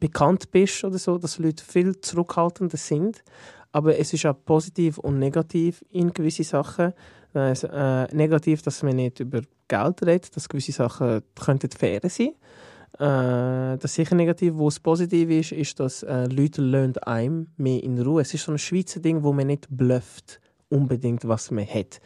bekannt 0.01 0.51
bist 0.51 0.83
oder 0.83 0.99
so, 0.99 1.19
dass 1.19 1.39
Leute 1.39 1.63
viel 1.63 2.01
zurückhaltender 2.01 2.77
sind. 2.77 3.23
Aber 3.71 3.97
es 3.97 4.13
ist 4.13 4.27
auch 4.27 4.35
positiv 4.45 4.99
und 4.99 5.21
negativ 5.21 5.85
in 5.91 6.13
gewisse 6.13 6.43
Sachen. 6.43 6.95
Also, 7.33 7.69
äh, 7.69 8.13
negativ, 8.13 8.63
dass 8.63 8.83
man 8.83 8.97
nicht 8.97 9.21
über 9.21 9.43
Geld 9.69 10.03
redet, 10.03 10.35
dass 10.35 10.49
gewisse 10.49 10.73
Sachen 10.73 11.23
könnten 11.41 11.71
fair 11.71 12.01
sein. 12.07 12.33
Äh, 12.95 13.79
das 13.79 13.85
ist 13.85 13.95
sicher 13.95 14.17
negativ. 14.17 14.55
Wo 14.57 14.67
es 14.67 14.81
positiv 14.81 15.31
ist, 15.31 15.53
ist, 15.53 15.79
dass 15.79 16.03
äh, 16.03 16.27
Leute 16.27 16.61
lernen 16.61 16.99
einem 16.99 17.47
mehr 17.57 17.81
in 17.85 18.03
Ruhe. 18.03 18.23
Es 18.23 18.35
ist 18.35 18.47
so 18.47 18.51
ein 18.51 18.59
Schweizer 18.59 18.99
Ding, 18.99 19.23
wo 19.23 19.33
man 19.33 19.47
nicht 19.47 19.69
blufft, 19.71 20.41
unbedingt, 20.73 21.27
was 21.29 21.51
man 21.51 21.67
hat. 21.67 22.01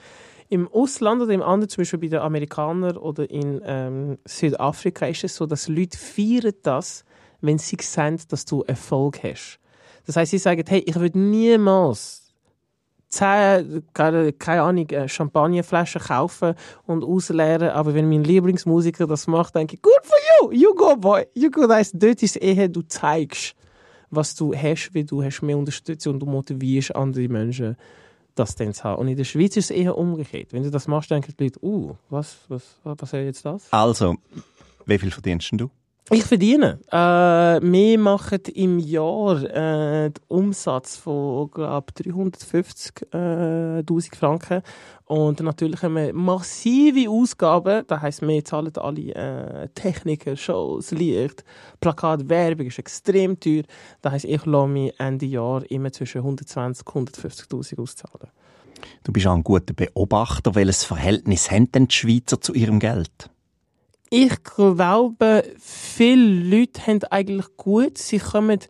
Im 0.49 0.69
Ausland 0.69 1.23
oder 1.23 1.33
im 1.33 1.43
anderen, 1.43 1.69
zum 1.69 1.83
Beispiel 1.83 1.99
bei 1.99 2.09
den 2.09 2.21
Amerikanern 2.21 2.97
oder 2.97 3.29
in 3.29 3.61
ähm, 3.65 4.19
Südafrika, 4.25 5.07
ist 5.07 5.25
es 5.25 5.37
so, 5.37 5.47
dass 5.47 5.69
Leute 5.69 5.99
feiern 5.99 6.53
das, 6.63 7.05
wenn 7.41 7.59
sie 7.59 7.77
sehen, 7.81 8.21
dass 8.29 8.45
du 8.45 8.63
Erfolg 8.63 9.23
hast. 9.23 9.59
Das 10.07 10.17
heißt, 10.17 10.31
sie 10.31 10.39
sagen, 10.39 10.63
hey, 10.69 10.85
ich 10.87 10.95
würde 10.95 11.19
niemals 11.19 12.27
zehn, 13.09 13.83
keine, 13.93 14.63
Ahnung, 14.63 14.89
äh, 14.91 15.09
Champagnerflaschen 15.09 16.03
kaufen 16.03 16.55
und 16.87 17.05
ausleeren, 17.05 17.71
aber 17.71 17.95
wenn 17.95 18.09
mein 18.09 18.25
Lieblingsmusiker 18.25 19.07
das 19.07 19.27
macht, 19.27 19.55
denke 19.55 19.77
ich, 19.77 19.83
good 19.83 20.01
for 20.03 20.19
you, 20.41 20.53
you 20.53 20.75
go 20.75 20.97
boy, 20.97 21.27
you 21.35 21.51
go. 21.51 21.67
Das 21.67 21.93
dort 21.93 22.23
ist 22.23 22.37
eher, 22.37 22.69
du 22.69 22.83
zeigst, 22.83 23.55
was 24.11 24.35
du 24.35 24.55
hast, 24.55 24.91
wie 24.93 25.05
du 25.05 25.23
hast 25.23 25.43
mehr 25.43 25.59
Unterstützung 25.59 26.15
und 26.15 26.21
du 26.21 26.27
motivierst 26.27 26.95
andere 26.95 27.29
Menschen, 27.29 27.77
das 28.39 28.55
dann 28.55 28.73
zu 28.75 28.85
haben. 28.85 29.01
Und 29.01 29.09
in 29.09 29.17
der 29.17 29.25
Schweiz 29.25 29.57
ist 29.57 29.71
es 29.71 29.77
eher 29.77 29.97
umgekehrt. 29.97 30.53
Wenn 30.53 30.63
du 30.63 30.71
das 30.71 30.87
machst, 30.87 31.11
denken 31.11 31.35
die 31.39 31.45
Leute, 31.45 31.65
uh, 31.65 31.97
was, 32.11 32.39
was, 32.49 32.63
was 32.85 33.11
soll 33.11 33.21
jetzt 33.21 33.45
das? 33.45 33.73
Also, 33.73 34.17
wie 34.87 34.99
viel 34.99 35.11
verdienst 35.11 35.51
du? 35.53 35.71
Ich 36.09 36.23
verdiene. 36.23 36.79
Äh, 36.93 36.97
wir 36.97 37.99
machen 37.99 38.39
im 38.55 38.79
Jahr 38.79 39.43
äh, 39.43 40.11
den 40.11 40.23
Umsatz 40.29 40.97
von, 40.97 41.51
glaube 41.51 41.93
350.000 41.95 44.15
Franken. 44.15 44.63
Und 45.07 45.41
natürlich 45.41 45.83
haben 45.83 45.97
wir 45.97 46.15
massive 46.15 47.11
Ausgaben. 47.11 47.83
Das 47.89 48.03
heisst, 48.03 48.23
wir 48.23 48.45
zahlen 48.45 48.71
alle 48.77 49.15
äh, 49.17 49.69
Techniker, 49.75 50.37
Shows, 50.37 50.93
Licht, 50.93 51.43
Plakat, 51.81 52.29
Werbung 52.29 52.69
ist 52.69 52.79
extrem 52.79 53.41
teuer. 53.41 53.65
Das 54.01 54.13
heisst, 54.13 54.27
ich 54.27 54.47
lasse 54.47 54.69
mich 54.69 54.95
Ende 55.01 55.27
Jahr 55.27 55.69
immer 55.69 55.91
zwischen 55.91 56.19
120 56.19 56.87
und 56.95 57.11
150.000 57.11 57.83
auszahlen. 57.83 58.31
Du 59.03 59.11
bist 59.11 59.27
auch 59.27 59.35
ein 59.35 59.43
guter 59.43 59.75
Beobachter. 59.75 60.55
Welches 60.55 60.85
Verhältnis 60.85 61.51
haben 61.51 61.73
denn 61.73 61.89
die 61.89 61.97
Schweizer 61.97 62.41
zu 62.41 62.55
ihrem 62.55 62.79
Geld? 62.79 63.29
Ich 64.11 64.45
glaube, 64.45 65.43
viele 65.59 66.59
Leute 66.59 66.87
haben 66.87 67.03
eigentlich 67.11 67.57
gut, 67.57 67.99
sie 67.99 68.19
kommen 68.19 68.61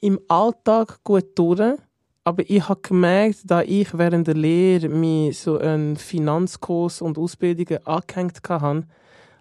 im 0.00 0.20
Alltag 0.28 1.02
gut 1.02 1.26
durch. 1.34 1.78
Aber 2.22 2.42
ich 2.48 2.68
habe 2.68 2.80
gemerkt, 2.80 3.38
da 3.44 3.62
ich 3.62 3.96
während 3.96 4.26
der 4.26 4.34
Lehre 4.34 4.88
mir 4.88 5.32
so 5.32 5.58
einen 5.58 5.96
Finanzkurs 5.96 7.00
und 7.00 7.18
Ausbildungen 7.18 7.86
angehängt 7.86 8.40
hatte, 8.48 8.86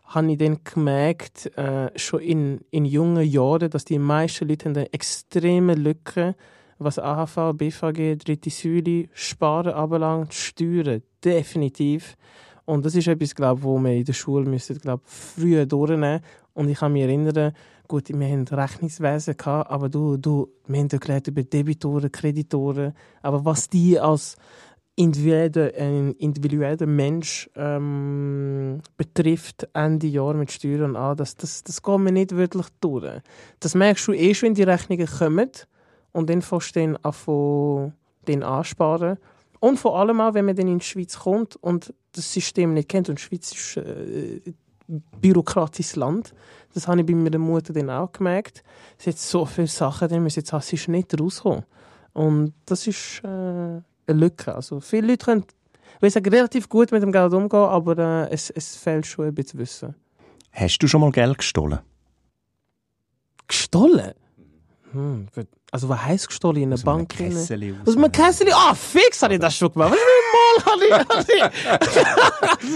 habe 0.05 0.31
ich 0.31 0.37
dann 0.37 0.59
gemerkt, 0.63 1.47
äh, 1.57 1.89
schon 1.97 2.19
in, 2.19 2.61
in 2.69 2.85
jungen 2.85 3.27
Jahren, 3.27 3.71
dass 3.71 3.85
die 3.85 3.97
meisten 3.97 4.47
Leute 4.47 4.69
eine 4.69 4.93
extreme 4.93 5.73
Lücke, 5.73 6.35
was 6.77 6.99
AHV, 6.99 7.53
BVG, 7.57 8.17
dritte 8.17 8.49
Säule, 8.51 9.09
Sparen 9.13 9.73
anbelangt, 9.73 10.33
Steuern, 10.33 11.01
definitiv. 11.23 12.15
Und 12.65 12.85
das 12.85 12.95
ist 12.95 13.07
etwas, 13.07 13.35
glaube 13.35 13.63
wo 13.63 13.77
wir 13.79 13.93
in 13.93 14.05
der 14.05 14.13
Schule 14.13 14.49
müssen, 14.49 14.77
glaube 14.79 15.03
ich, 15.05 15.11
früher 15.11 15.65
durchnehmen. 15.65 16.21
Und 16.53 16.69
ich 16.69 16.79
kann 16.79 16.93
mich 16.93 17.03
erinnern, 17.03 17.53
gut, 17.87 18.09
wir 18.09 18.27
hatten 18.27 18.47
Rechnungswesen, 18.47 19.37
gehabt, 19.37 19.69
aber 19.69 19.89
du, 19.89 20.17
du, 20.17 20.49
wir 20.67 20.79
haben 20.79 20.87
gelernt 20.87 21.27
über 21.27 21.43
Debitoren, 21.43 22.11
Kreditoren. 22.11 22.93
Aber 23.21 23.45
was 23.45 23.69
die 23.69 23.99
als 23.99 24.35
individueller, 24.95 26.85
Mensch 26.85 27.49
ähm, 27.55 28.81
betrifft, 28.97 29.67
Ende 29.73 30.07
Jahr 30.07 30.33
mit 30.33 30.51
Steuern 30.51 30.95
an, 30.95 31.17
das, 31.17 31.35
das, 31.35 31.63
das 31.63 31.81
geht 31.81 31.99
mir 31.99 32.13
nicht 32.13 32.35
wirklich 32.35 32.67
durch. 32.79 33.21
Das 33.59 33.75
merkst 33.75 34.07
du 34.07 34.33
schon, 34.33 34.47
wenn 34.47 34.53
die 34.53 34.63
Rechnungen 34.63 35.07
kommen. 35.07 35.51
Und 36.13 36.29
dann 36.29 36.41
fängst 36.41 36.75
du 36.75 36.79
dann 36.79 36.95
an, 36.97 37.93
den 38.27 38.43
ansparen. 38.43 39.17
Und 39.59 39.77
vor 39.77 39.97
allem 39.97 40.21
auch, 40.21 40.33
wenn 40.33 40.45
man 40.45 40.55
dann 40.55 40.67
in 40.67 40.79
die 40.79 40.85
Schweiz 40.85 41.19
kommt 41.19 41.55
und 41.55 41.93
das 42.11 42.31
System 42.31 42.73
nicht 42.73 42.89
kennt. 42.89 43.09
Und 43.09 43.19
die 43.19 43.23
Schweiz 43.23 43.51
ist 43.51 43.77
äh, 43.77 44.41
ein 44.87 45.03
bürokratisches 45.21 45.95
Land. 45.95 46.33
Das 46.73 46.87
habe 46.87 47.01
ich 47.01 47.05
bei 47.05 47.13
meiner 47.13 47.37
Mutter 47.37 47.73
dann 47.73 47.89
auch 47.89 48.11
gemerkt. 48.11 48.63
Es 48.97 49.07
hat 49.07 49.17
so 49.17 49.45
viele 49.45 49.67
Sachen, 49.67 50.09
die 50.09 50.19
müssen 50.19 50.39
jetzt 50.39 50.53
hast, 50.53 50.67
sie 50.67 50.75
ist 50.75 50.87
nicht 50.87 51.19
rauskommen. 51.19 51.63
Und 52.13 52.53
das 52.65 52.87
ist 52.87 53.21
äh, 53.23 53.27
eine 53.27 53.83
Lücke. 54.07 54.53
Also 54.53 54.79
viele 54.79 55.07
Leute 55.07 55.25
können, 55.25 55.45
ich 56.01 56.13
sagen, 56.13 56.29
relativ 56.29 56.69
gut 56.69 56.91
mit 56.91 57.01
dem 57.01 57.11
Geld 57.11 57.33
umgehen, 57.33 57.59
aber 57.59 57.97
äh, 57.97 58.29
es, 58.31 58.49
es 58.49 58.75
fehlt 58.75 59.05
schon 59.05 59.25
ein 59.25 59.35
bisschen 59.35 59.59
Wissen. 59.59 59.95
Hast 60.51 60.79
du 60.79 60.87
schon 60.87 61.01
mal 61.01 61.11
Geld 61.11 61.37
gestohlen? 61.37 61.79
Gestohlen? 63.47 64.13
Hm, 64.95 65.27
also 65.71 65.89
was 65.89 66.05
heisst 66.05 66.27
gestohlen 66.29 66.63
in 66.63 66.71
einem 66.73 66.81
Bank? 66.83 67.09
drin? 67.09 67.31
Kessel, 67.31 67.75
Aus 67.85 67.97
einem 67.97 68.09
Kessel? 68.09 68.47
Ah, 68.53 68.73
fix 68.73 69.21
habe 69.21 69.33
ich 69.33 69.41
das 69.41 69.53
schon 69.57 69.73
gemacht. 69.73 69.91
Was 69.91 70.75
ist 70.75 70.89
mit 70.89 71.09
habe 71.09 71.25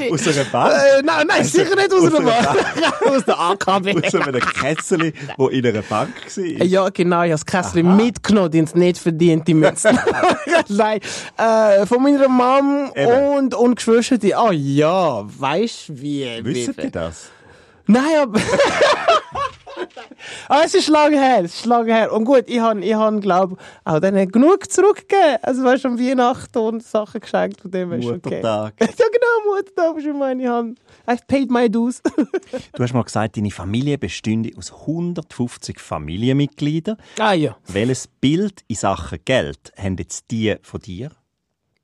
ich, 0.04 0.12
Aus 0.12 0.28
einer 0.28 0.44
Bank? 0.50 0.74
äh, 0.74 1.02
nein, 1.02 1.28
nein, 1.28 1.44
sicher 1.46 1.76
nicht 1.78 1.94
aus, 1.94 2.04
aus 2.08 2.14
einer 2.14 2.26
Bank. 2.30 3.02
aus 3.10 3.24
der 3.24 3.40
AKW. 3.40 4.06
Aus 4.06 4.16
einem 4.16 4.42
Kätzeli, 4.42 5.14
wo 5.38 5.48
in 5.48 5.66
einer 5.66 5.82
Bank 5.84 6.14
war? 6.26 6.44
Ja, 6.66 6.90
genau, 6.90 7.24
ich 7.24 7.32
habe 7.32 7.42
das 7.42 7.46
Kästchen 7.46 7.96
mitgenommen, 7.96 8.52
die 8.52 8.58
haben 8.58 8.66
es 8.66 8.76
nicht 8.76 8.98
verdient, 8.98 9.48
die 9.48 9.54
Münzen. 9.54 9.98
Nein, 10.68 11.00
äh, 11.38 11.86
von 11.86 12.04
meiner 12.04 12.28
Mom 12.28 12.92
Eben. 12.96 13.12
und, 13.38 13.54
und 13.56 13.76
Geschwister, 13.76 14.18
die, 14.18 14.34
oh 14.36 14.52
ja, 14.52 15.24
weißt 15.26 15.88
du 15.90 16.02
wie? 16.02 16.28
Wissen 16.44 16.76
die 16.84 16.92
das? 16.92 17.30
Nein, 17.88 18.04
aber 20.48 20.66
es 20.66 20.74
ist 20.74 20.88
lange 20.88 21.18
her, 21.20 21.44
es 21.44 21.56
ist 21.56 21.66
lange 21.66 21.94
her. 21.94 22.12
Und 22.14 22.26
gut, 22.26 22.44
ich 22.48 22.60
habe, 22.60 22.84
ich 22.84 22.94
hab, 22.94 23.22
glaube 23.22 23.58
auch 23.84 24.00
denen 24.00 24.32
genug 24.32 24.72
zurückgegeben. 24.72 25.38
Also, 25.42 25.64
weißt 25.64 25.84
du, 25.84 25.88
am 25.90 26.00
Weihnachten 26.00 26.58
und 26.58 26.84
Sachen 26.84 27.22
geschenkt, 27.22 27.62
von 27.62 27.72
dem 27.72 27.92
ist 27.94 28.06
okay. 28.06 28.14
Muttertag. 28.14 28.74
Ja, 28.80 29.06
genau, 29.12 29.56
Muttertag 29.56 29.98
ist 29.98 30.04
schon 30.04 30.20
meine 30.20 30.50
Hand. 30.50 30.80
I've 31.08 31.26
paid 31.28 31.50
my 31.50 31.70
dues. 31.70 32.02
Du 32.74 32.84
hast 32.84 32.94
mal 32.94 33.04
gesagt, 33.04 33.38
deine 33.38 33.52
Familie 33.52 33.98
bestünde 33.98 34.52
aus 34.58 34.72
150 34.72 35.80
Familienmitgliedern. 35.80 36.98
ah 37.20 37.34
ja. 37.34 37.58
Welches 37.68 38.08
Bild 38.08 38.64
in 38.68 38.76
Sachen 38.76 39.20
Geld 39.26 39.72
haben 39.78 39.98
jetzt 39.98 40.32
die 40.32 40.56
von 40.62 40.80
dir? 40.80 41.12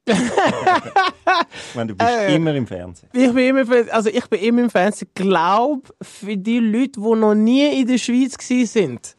Ich 0.07 1.75
meine, 1.75 1.87
du 1.93 1.95
bist 1.95 2.09
Äh. 2.09 2.35
immer 2.35 2.53
im 2.53 2.67
Fernsehen. 2.67 3.09
Ich 3.13 3.31
bin 3.33 3.55
immer, 3.57 3.65
also 3.91 4.09
ich 4.09 4.27
bin 4.27 4.39
immer 4.41 4.61
im 4.63 4.69
Fernsehen. 4.69 5.09
Glaub, 5.15 5.93
für 6.01 6.37
die 6.37 6.59
Leute, 6.59 6.99
die 6.99 7.15
noch 7.15 7.33
nie 7.35 7.81
in 7.81 7.87
der 7.87 7.97
Schweiz 7.97 8.35
sind, 8.71 9.15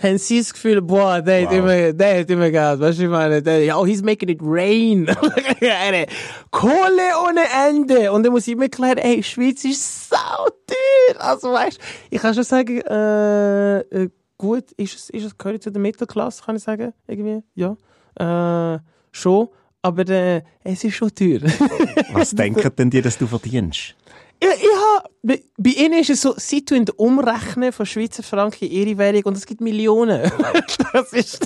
haben 0.00 0.18
sie 0.18 0.38
das 0.38 0.52
Gefühl, 0.52 0.80
boah, 0.80 1.20
der 1.20 1.42
hat 1.42 1.50
Wow. 1.50 1.58
immer, 1.58 1.92
der 1.92 2.20
hat 2.20 2.30
immer 2.30 2.50
Geld. 2.50 2.80
Weißt 2.80 2.98
du, 2.98 3.02
ich 3.04 3.08
meine, 3.08 3.42
der, 3.42 3.64
ja, 3.64 3.76
oh, 3.78 3.84
he's 3.86 4.02
making 4.02 4.28
it 4.28 4.38
rain. 4.42 5.08
Eine 5.60 6.06
Kohle 6.50 7.02
ohne 7.26 7.40
Ende. 7.68 8.12
Und 8.12 8.22
dann 8.24 8.32
muss 8.32 8.46
ich 8.46 8.52
immer 8.52 8.64
erklären, 8.64 8.98
ey, 8.98 9.22
Schweiz 9.22 9.64
ist 9.64 10.08
sau 10.10 10.46
teuer. 10.66 11.20
Also, 11.20 11.52
weißt 11.52 11.78
du, 11.78 11.82
ich 12.10 12.20
kann 12.20 12.32
schon 12.34 12.44
sagen, 12.44 12.80
äh, 12.82 13.78
äh, 13.80 14.10
gut, 14.36 14.70
ist 14.76 14.94
es, 14.94 15.10
ist 15.10 15.24
es, 15.24 15.36
gehört 15.36 15.62
zu 15.64 15.72
der 15.72 15.80
Mittelklasse, 15.82 16.44
kann 16.44 16.54
ich 16.56 16.62
sagen, 16.62 16.92
irgendwie, 17.08 17.42
ja. 17.56 17.76
Äh, 18.20 18.78
schon. 19.10 19.48
Aber 19.82 20.08
äh, 20.08 20.42
es 20.64 20.84
ist 20.84 20.94
schon 20.94 21.14
teuer. 21.14 21.40
Was 22.12 22.30
denken 22.30 22.70
denn 22.76 22.90
die, 22.90 23.00
dass 23.00 23.16
du 23.16 23.26
verdienst? 23.26 23.94
Ich, 24.40 24.48
ich 24.48 24.68
hab, 24.94 25.10
bei, 25.22 25.70
ihnen 25.70 25.98
ist 26.00 26.10
es 26.10 26.22
so, 26.22 26.34
sie 26.36 26.64
tun 26.64 26.84
umrechnen 26.96 27.72
von 27.72 27.86
Schweizer 27.86 28.22
Franken 28.22 28.66
in 28.66 28.72
ihre 28.72 28.98
Währung 28.98 29.22
und 29.24 29.36
es 29.36 29.46
gibt 29.46 29.60
Millionen. 29.60 30.30
das 30.92 31.12
ist, 31.12 31.40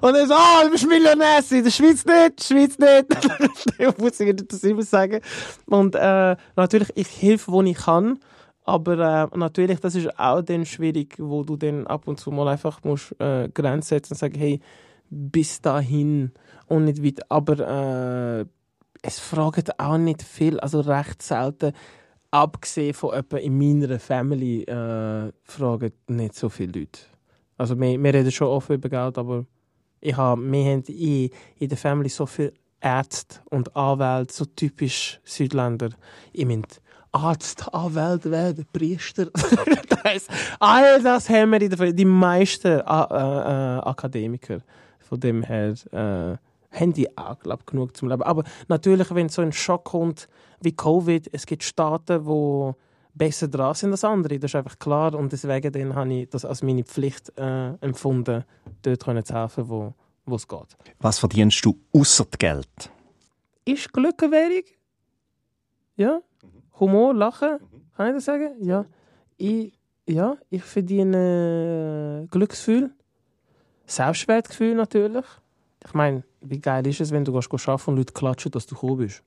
und 0.00 0.12
dann 0.14 0.26
so, 0.28 0.34
ah, 0.34 0.64
du 0.64 0.70
bist 0.70 0.88
Millionär, 0.88 1.40
in 1.50 1.64
der 1.64 1.70
Schweiz 1.70 2.04
nicht, 2.04 2.44
Schweiz 2.44 2.78
nicht. 2.78 3.78
ich 3.78 3.98
muss 3.98 4.18
ich 4.18 4.36
das 4.48 4.64
immer 4.64 4.82
sagen. 4.82 5.20
Und, 5.66 5.94
äh, 5.94 6.36
natürlich, 6.56 6.88
ich 6.96 7.22
helfe, 7.22 7.52
wo 7.52 7.62
ich 7.62 7.76
kann. 7.76 8.18
Aber 8.64 9.30
äh, 9.32 9.38
natürlich, 9.38 9.78
das 9.80 9.94
ist 9.94 10.18
auch 10.18 10.42
dann 10.42 10.66
schwierig, 10.66 11.14
wo 11.18 11.44
du 11.44 11.56
dann 11.56 11.86
ab 11.86 12.06
und 12.06 12.18
zu 12.18 12.30
mal 12.30 12.48
einfach 12.48 12.82
musst, 12.82 13.14
äh, 13.20 13.48
Grenzen 13.48 13.88
setzen 13.88 14.14
und 14.14 14.18
sagen, 14.18 14.38
hey, 14.38 14.60
bis 15.10 15.60
dahin 15.60 16.32
und 16.66 16.84
nicht 16.84 17.04
weiter. 17.04 17.24
Aber 17.28 17.58
äh, 18.40 18.46
es 19.02 19.18
fragen 19.18 19.64
auch 19.78 19.98
nicht 19.98 20.22
viel, 20.22 20.58
also 20.60 20.80
recht 20.80 21.22
selten. 21.22 21.72
Abgesehen 22.30 22.94
von 22.94 23.14
etwa 23.14 23.38
in 23.38 23.58
meiner 23.58 23.98
Family 23.98 24.62
äh, 24.62 25.32
fragen 25.42 25.92
nicht 26.06 26.34
so 26.36 26.48
viele 26.48 26.80
Leute. 26.80 27.00
Also 27.58 27.78
wir, 27.78 28.02
wir 28.02 28.14
reden 28.14 28.30
schon 28.30 28.46
offen 28.46 28.76
über 28.76 28.88
Geld, 28.88 29.18
aber 29.18 29.44
ich 30.00 30.16
hab, 30.16 30.38
wir 30.38 30.64
haben 30.64 30.84
in, 30.84 31.30
in 31.58 31.68
der 31.68 31.76
Family 31.76 32.08
so 32.08 32.24
viele 32.26 32.52
Ärzte 32.80 33.40
und 33.50 33.76
Anwälte, 33.76 34.32
so 34.32 34.44
typisch 34.44 35.20
Südländer. 35.24 35.90
Ich 36.32 36.46
meine, 36.46 36.62
Arzt, 37.12 37.72
Anwalt 37.74 38.30
werden, 38.30 38.66
Priester. 38.72 39.26
das 40.04 40.28
all 40.60 41.02
das 41.02 41.28
haben 41.28 41.50
wir 41.50 41.60
in 41.60 41.68
der 41.68 41.78
Familie. 41.78 41.96
Die 41.96 42.04
meisten 42.04 42.68
äh, 42.68 42.80
äh, 42.80 43.80
Akademiker. 43.80 44.58
Von 45.10 45.18
dem 45.18 45.42
her 45.42 45.74
äh, 45.90 46.36
haben 46.70 46.92
die 46.92 47.18
auch, 47.18 47.36
glaub, 47.40 47.66
genug 47.66 47.96
zum 47.96 48.08
Leben. 48.08 48.22
Aber 48.22 48.44
natürlich, 48.68 49.12
wenn 49.12 49.28
so 49.28 49.42
ein 49.42 49.52
Schock 49.52 49.86
kommt 49.86 50.28
wie 50.60 50.70
Covid, 50.70 51.28
es 51.32 51.46
gibt 51.46 51.64
Staaten, 51.64 52.24
wo 52.26 52.76
besser 53.12 53.48
dran 53.48 53.74
sind 53.74 53.90
als 53.90 54.04
andere. 54.04 54.38
Das 54.38 54.52
ist 54.52 54.54
einfach 54.54 54.78
klar. 54.78 55.16
Und 55.16 55.32
deswegen 55.32 55.72
dann 55.72 55.96
habe 55.96 56.14
ich 56.14 56.28
das 56.28 56.44
als 56.44 56.62
meine 56.62 56.84
Pflicht 56.84 57.36
äh, 57.36 57.74
empfunden, 57.80 58.44
dort 58.82 59.04
können 59.04 59.24
zu 59.24 59.34
helfen, 59.34 59.68
wo, 59.68 59.94
wo 60.26 60.36
es 60.36 60.46
geht. 60.46 60.76
Was 61.00 61.18
verdienst 61.18 61.64
du 61.64 61.76
außer 61.92 62.26
Geld? 62.38 62.92
Ist 63.64 63.92
Glück 63.92 64.22
eine 64.22 64.30
Währung? 64.30 64.64
Ja? 65.96 66.20
Humor, 66.78 67.14
Lachen? 67.14 67.58
Kann 67.96 68.10
ich 68.10 68.14
das 68.14 68.26
sagen? 68.26 68.54
Ja. 68.60 68.86
Ich, 69.38 69.72
ja, 70.06 70.36
ich 70.50 70.62
verdiene 70.62 72.22
äh, 72.22 72.26
Glücksgefühl. 72.28 72.92
Selbstwertgefühl 73.90 74.74
natürlich. 74.74 75.24
Ich 75.84 75.94
meine, 75.94 76.22
wie 76.40 76.60
geil 76.60 76.86
ist 76.86 77.00
es, 77.00 77.10
wenn 77.10 77.24
du 77.24 77.32
gehst 77.32 77.68
arbeiten 77.68 77.90
und 77.90 77.96
Leute 77.96 78.12
klatschen, 78.12 78.52
dass 78.52 78.66
du 78.66 78.74
gekommen 78.74 78.98
bist? 78.98 79.22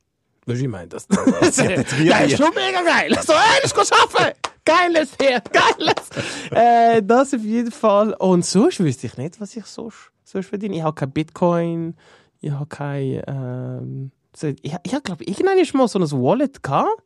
Weißt 0.46 0.60
du, 0.60 0.66
ich 0.66 0.70
meine 0.70 0.88
das. 0.88 1.08
das 1.08 1.58
wir 1.58 2.26
ist 2.26 2.38
schon 2.38 2.54
mega 2.54 2.82
geil. 2.82 3.18
So, 3.22 3.34
hey, 3.34 3.62
ich 3.64 3.74
geh 3.74 3.82
arbeiten! 3.82 4.40
Geiles 4.66 5.12
hier, 5.20 5.42
geiles! 5.52 6.10
äh, 6.52 7.02
das 7.04 7.34
auf 7.34 7.42
jeden 7.42 7.72
Fall. 7.72 8.14
Und 8.14 8.46
sonst 8.46 8.80
wüsste 8.80 9.08
ich 9.08 9.18
nicht, 9.18 9.42
was 9.42 9.56
ich 9.56 9.66
sonst, 9.66 10.12
sonst 10.24 10.48
verdiene. 10.48 10.76
Ich 10.76 10.84
habe 10.84 10.96
kein 10.96 11.12
Bitcoin, 11.12 11.96
ich 12.40 12.52
habe 12.52 12.68
kein... 12.68 13.24
Ähm, 13.28 14.12
ich 14.42 14.74
ich 14.84 14.94
habe, 14.94 15.04
glaube 15.04 15.24
ich, 15.24 15.40
irgendwann 15.40 15.78
mal 15.78 15.88
so 15.88 16.00
ein 16.00 16.24
Wallet 16.24 16.64
gehabt, 16.64 17.04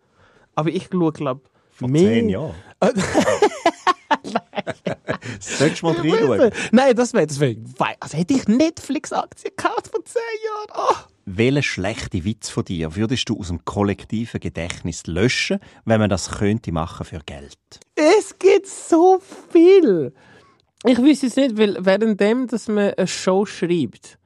aber 0.55 0.69
ich 0.69 0.87
schaue, 0.91 1.11
glaube 1.11 1.41
Vor 1.71 1.93
zehn 1.93 2.29
Jahren. 2.29 2.55
Solltest 5.39 5.81
du 5.81 5.87
mal 5.87 5.95
reinschauen. 5.95 6.51
Nein, 6.71 6.95
das 6.95 7.13
wäre, 7.13 7.27
wär, 7.39 7.95
also 7.99 8.17
hätte 8.17 8.33
ich 8.33 8.47
Netflix-Aktien 8.47 9.53
gekauft 9.55 9.89
vor 9.91 10.03
zehn 10.05 10.21
Jahren. 10.45 10.89
Oh. 10.89 10.95
Welchen 11.25 11.63
schlechten 11.63 12.23
Witz 12.23 12.49
von 12.49 12.63
dir 12.63 12.95
würdest 12.95 13.27
du 13.27 13.37
aus 13.37 13.49
dem 13.49 13.65
kollektiven 13.65 14.39
Gedächtnis 14.39 15.07
löschen, 15.07 15.59
wenn 15.85 15.99
man 15.99 16.09
das 16.09 16.31
könnte 16.31 16.71
machen 16.71 17.05
für 17.05 17.19
Geld? 17.25 17.57
Es 17.95 18.37
gibt 18.39 18.67
so 18.67 19.19
viel. 19.51 20.13
Ich 20.85 20.97
wüsste 20.99 21.27
es 21.27 21.35
nicht, 21.35 21.57
weil 21.57 21.85
währenddem, 21.85 22.47
dass 22.47 22.67
man 22.67 22.93
eine 22.93 23.07
Show 23.07 23.45
schreibt, 23.45 24.17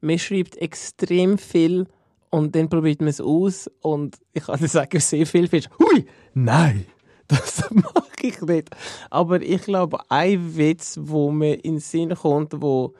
man 0.00 0.18
schreibt 0.18 0.56
extrem 0.56 1.36
viel 1.36 1.86
und 2.30 2.54
dann 2.54 2.68
probiert 2.68 3.00
man 3.00 3.08
es 3.08 3.20
aus 3.20 3.70
und 3.80 4.16
ich 4.32 4.44
kann 4.44 4.58
dir 4.58 4.68
sagen, 4.68 5.00
sehr 5.00 5.26
viel 5.26 5.48
findest 5.48 5.70
hui, 5.78 6.06
nein, 6.34 6.86
das 7.28 7.70
mache 7.70 8.06
ich 8.22 8.40
nicht. 8.42 8.70
Aber 9.10 9.40
ich 9.40 9.62
glaube, 9.62 9.98
ein 10.08 10.56
Witz, 10.56 10.98
wo 11.00 11.30
mir 11.30 11.64
in 11.64 11.74
den 11.74 11.80
Sinn 11.80 12.14
kommt, 12.14 12.60
wo 12.60 12.94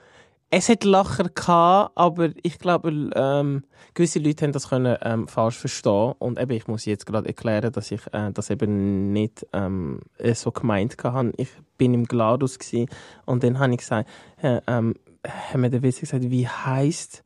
es 0.50 0.68
hat 0.68 0.84
Lacher 0.84 1.28
gehabt, 1.28 1.92
aber 1.96 2.30
ich 2.42 2.58
glaube, 2.58 3.10
ähm, 3.14 3.64
gewisse 3.94 4.20
Leute 4.20 4.44
haben 4.44 4.52
das 4.52 4.68
können 4.68 4.96
ähm, 5.02 5.26
falsch 5.26 5.58
verstehen 5.58 6.14
und 6.18 6.38
eben, 6.38 6.52
ich 6.52 6.68
muss 6.68 6.84
jetzt 6.84 7.04
gerade 7.04 7.26
erklären, 7.26 7.72
dass 7.72 7.90
ich 7.90 8.00
äh, 8.12 8.30
das 8.32 8.50
eben 8.50 9.12
nicht 9.12 9.44
ähm, 9.52 10.00
äh, 10.18 10.34
so 10.34 10.52
gemeint 10.52 10.96
habe. 11.02 11.32
Ich 11.36 11.50
bin 11.78 11.94
im 11.94 12.04
Gladus 12.04 12.58
und 13.26 13.42
dann 13.42 13.58
habe 13.58 13.72
ich 13.72 13.78
gesagt, 13.78 14.08
äh, 14.40 14.60
ähm, 14.68 14.94
haben 15.26 15.62
wir 15.62 15.70
den 15.70 15.82
Witz 15.82 15.98
gesagt, 15.98 16.30
wie 16.30 16.46
heißt 16.46 17.24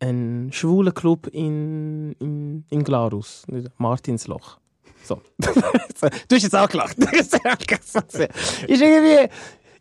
ein 0.00 0.50
schwuler 0.52 0.92
Club 0.92 1.28
in, 1.28 2.12
in, 2.18 2.64
in 2.70 2.84
Glarus, 2.84 3.46
Martinsloch. 3.76 4.58
So. 5.08 5.22
du 5.38 6.36
hast 6.36 6.42
jetzt 6.42 6.54
auch 6.54 6.68
gelacht. 6.68 6.98
ist 6.98 7.32
irgendwie, 8.68 9.28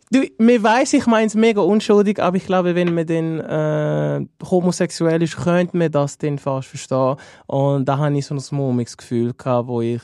du, 0.09 0.23
man 0.37 0.63
weiss, 0.63 0.93
ich 0.93 1.05
meine 1.05 1.27
es 1.27 1.35
mega 1.35 1.61
unschuldig, 1.61 2.19
aber 2.19 2.37
ich 2.37 2.45
glaube, 2.45 2.75
wenn 2.75 2.93
man 2.93 3.05
dann 3.05 3.39
äh, 3.39 4.25
homosexuell 4.49 5.21
ist, 5.21 5.35
könnte 5.35 5.75
man 5.75 5.91
das 5.91 6.17
dann 6.17 6.39
fast 6.39 6.69
verstehen. 6.69 7.17
Und 7.45 7.85
da 7.85 7.97
habe 7.97 8.17
ich 8.17 8.25
so 8.25 8.35
ein 8.35 8.41
mulmiges 8.51 8.95
Gefühl 8.95 9.33
gehabt, 9.33 9.67
wo 9.67 9.81
ich 9.81 10.01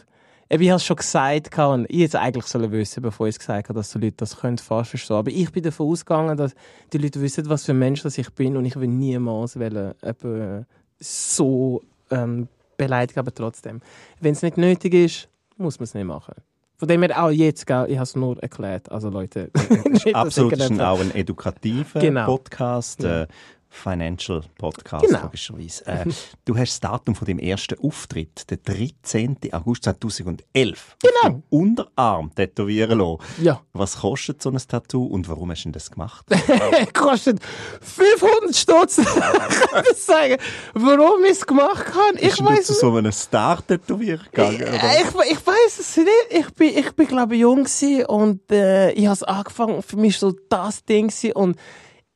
ich 0.49 0.69
habe 0.69 0.75
es 0.75 0.85
schon 0.85 0.97
gesagt 0.97 1.57
und 1.57 1.85
ich 1.89 2.03
es 2.03 2.13
eigentlich 2.13 2.45
sollen 2.45 2.71
wissen, 2.71 3.01
bevor 3.01 3.27
ich 3.27 3.35
es 3.35 3.39
gesagt 3.39 3.69
habe, 3.69 3.79
dass 3.79 3.91
die 3.91 3.97
Leute 3.97 4.17
das 4.17 4.37
können 4.37 4.59
falsch 4.59 4.89
verstehen. 4.89 5.15
Aber 5.15 5.31
ich 5.31 5.51
bin 5.51 5.63
davon 5.63 5.87
ausgegangen, 5.87 6.37
dass 6.37 6.53
die 6.91 6.99
Leute 6.99 7.21
wissen, 7.21 7.49
was 7.49 7.65
für 7.65 7.71
ein 7.71 7.79
Mensch 7.79 8.03
das 8.03 8.19
ich 8.19 8.29
bin 8.29 8.55
und 8.55 8.65
ich 8.65 8.75
will 8.75 8.87
niemals 8.87 9.57
wollen, 9.57 9.95
eben, 10.03 10.65
so 10.99 11.81
ähm, 12.11 12.47
beleidigen, 12.77 13.19
aber 13.19 13.33
trotzdem. 13.33 13.81
Wenn 14.19 14.33
es 14.33 14.41
nicht 14.41 14.57
nötig 14.57 14.93
ist, 14.93 15.29
muss 15.57 15.79
man 15.79 15.83
es 15.85 15.93
nicht 15.93 16.05
machen. 16.05 16.35
Von 16.75 16.87
dem 16.87 17.03
her 17.03 17.23
auch 17.23 17.29
jetzt, 17.29 17.65
gell, 17.67 17.85
ich 17.87 17.95
habe 17.95 18.03
es 18.03 18.15
nur 18.15 18.41
erklärt. 18.41 18.91
Also 18.91 19.09
Leute, 19.09 19.51
Absolut, 20.13 20.53
das 20.53 20.59
ist 20.65 20.71
einfach- 20.71 20.87
auch 20.89 20.99
ein 20.99 21.13
edukativer 21.15 21.99
Genau. 21.99 22.25
Podcast. 22.25 23.03
Ja. 23.03 23.21
Äh, 23.23 23.27
Financial 23.75 24.41
Podcast, 24.59 25.05
Genau. 25.07 25.23
logischerweise. 25.23 25.85
Äh, 25.87 26.05
du 26.45 26.55
hast 26.55 26.73
das 26.73 26.79
Datum 26.79 27.15
von 27.15 27.25
deinem 27.25 27.39
ersten 27.39 27.77
Auftritt, 27.79 28.49
den 28.51 28.59
13. 28.63 29.37
August 29.51 29.83
2011, 29.85 30.95
Genau. 31.01 31.13
auf 31.23 31.29
dem 31.29 31.43
Unterarm 31.49 32.33
tätowieren 32.35 32.99
lassen. 32.99 33.17
Ja. 33.43 33.61
Was 33.73 33.97
kostet 33.97 34.43
so 34.43 34.51
ein 34.51 34.57
Tattoo 34.57 35.05
und 35.05 35.27
warum 35.27 35.49
hast 35.51 35.63
du 35.63 35.71
das 35.71 35.89
gemacht? 35.89 36.25
kostet 36.93 37.39
500 37.81 38.55
Stutz. 38.55 38.97
ich 39.91 39.97
sagen. 39.97 40.37
Warum 40.75 41.23
ich 41.25 41.31
es 41.31 41.45
gemacht 41.45 41.85
habe, 41.95 42.17
ich 42.17 42.21
Bist 42.21 42.39
denn 42.39 42.45
du 42.45 42.51
weiß 42.51 42.65
zu 42.67 42.73
es 42.73 42.79
so 42.79 42.95
einem 42.95 43.11
Star-Tätowierer 43.11 44.23
gegangen? 44.25 44.61
oder? 44.61 44.71
Äh, 44.83 45.01
Ich, 45.01 45.31
ich 45.31 45.47
weiß 45.47 45.79
es 45.79 45.97
nicht. 45.97 46.07
Ich 46.29 46.49
bin, 46.53 46.77
ich 46.77 46.91
bin 46.91 47.07
glaube 47.07 47.33
ich, 47.35 47.41
jung 47.41 47.67
und 48.07 48.51
äh, 48.51 48.91
ich 48.91 49.05
habe 49.05 49.13
es 49.13 49.23
angefangen. 49.23 49.81
Für 49.81 49.97
mich 49.97 50.17
so 50.19 50.31
das 50.49 50.85
Ding 50.85 51.11
und 51.33 51.57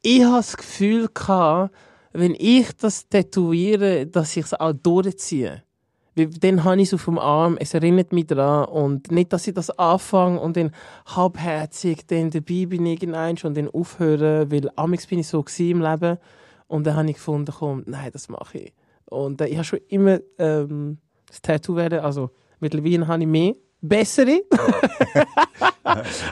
ich 0.07 0.23
habe 0.23 0.37
das 0.37 0.55
Gefühl 0.55 1.09
gehabt, 1.13 1.75
wenn 2.13 2.33
ich 2.33 2.71
das 2.77 3.09
tätowiere, 3.09 4.07
dass 4.07 4.37
ich 4.37 4.45
es 4.45 4.53
auch 4.53 4.71
durchziehe. 4.71 5.63
Weil 6.15 6.27
Dann 6.27 6.63
habe 6.63 6.81
ich 6.81 6.87
es 6.87 6.93
auf 6.93 7.05
dem 7.05 7.19
Arm, 7.19 7.57
es 7.59 7.73
erinnert 7.73 8.13
mich 8.13 8.27
daran 8.27 8.69
und 8.69 9.11
nicht, 9.11 9.33
dass 9.33 9.47
ich 9.47 9.53
das 9.53 9.69
anfange 9.77 10.39
und 10.39 10.55
dann 10.55 10.71
halbherzig 11.07 12.07
dann 12.07 12.29
dabei 12.29 12.65
bin 12.67 12.85
irgendwann 12.85 13.35
und 13.43 13.57
dann 13.57 13.69
aufhören, 13.69 14.49
weil 14.49 14.71
amigs 14.77 15.05
bin 15.07 15.19
ich 15.19 15.27
so 15.27 15.43
im 15.57 15.81
Leben 15.81 16.17
und 16.67 16.87
dann 16.87 16.95
habe 16.95 17.09
ich 17.09 17.15
gefunden, 17.15 17.53
komm, 17.59 17.83
nein, 17.85 18.09
das 18.13 18.29
mache 18.29 18.59
ich. 18.59 18.73
Und 19.05 19.41
äh, 19.41 19.47
ich 19.47 19.55
habe 19.55 19.65
schon 19.65 19.79
immer 19.89 20.19
ähm, 20.39 20.99
das 21.27 21.41
Tattoo 21.41 21.75
werden, 21.75 21.99
also 21.99 22.31
mittlerweile 22.61 23.05
habe 23.07 23.23
ich 23.23 23.27
mehr, 23.27 23.55
bessere. 23.81 24.39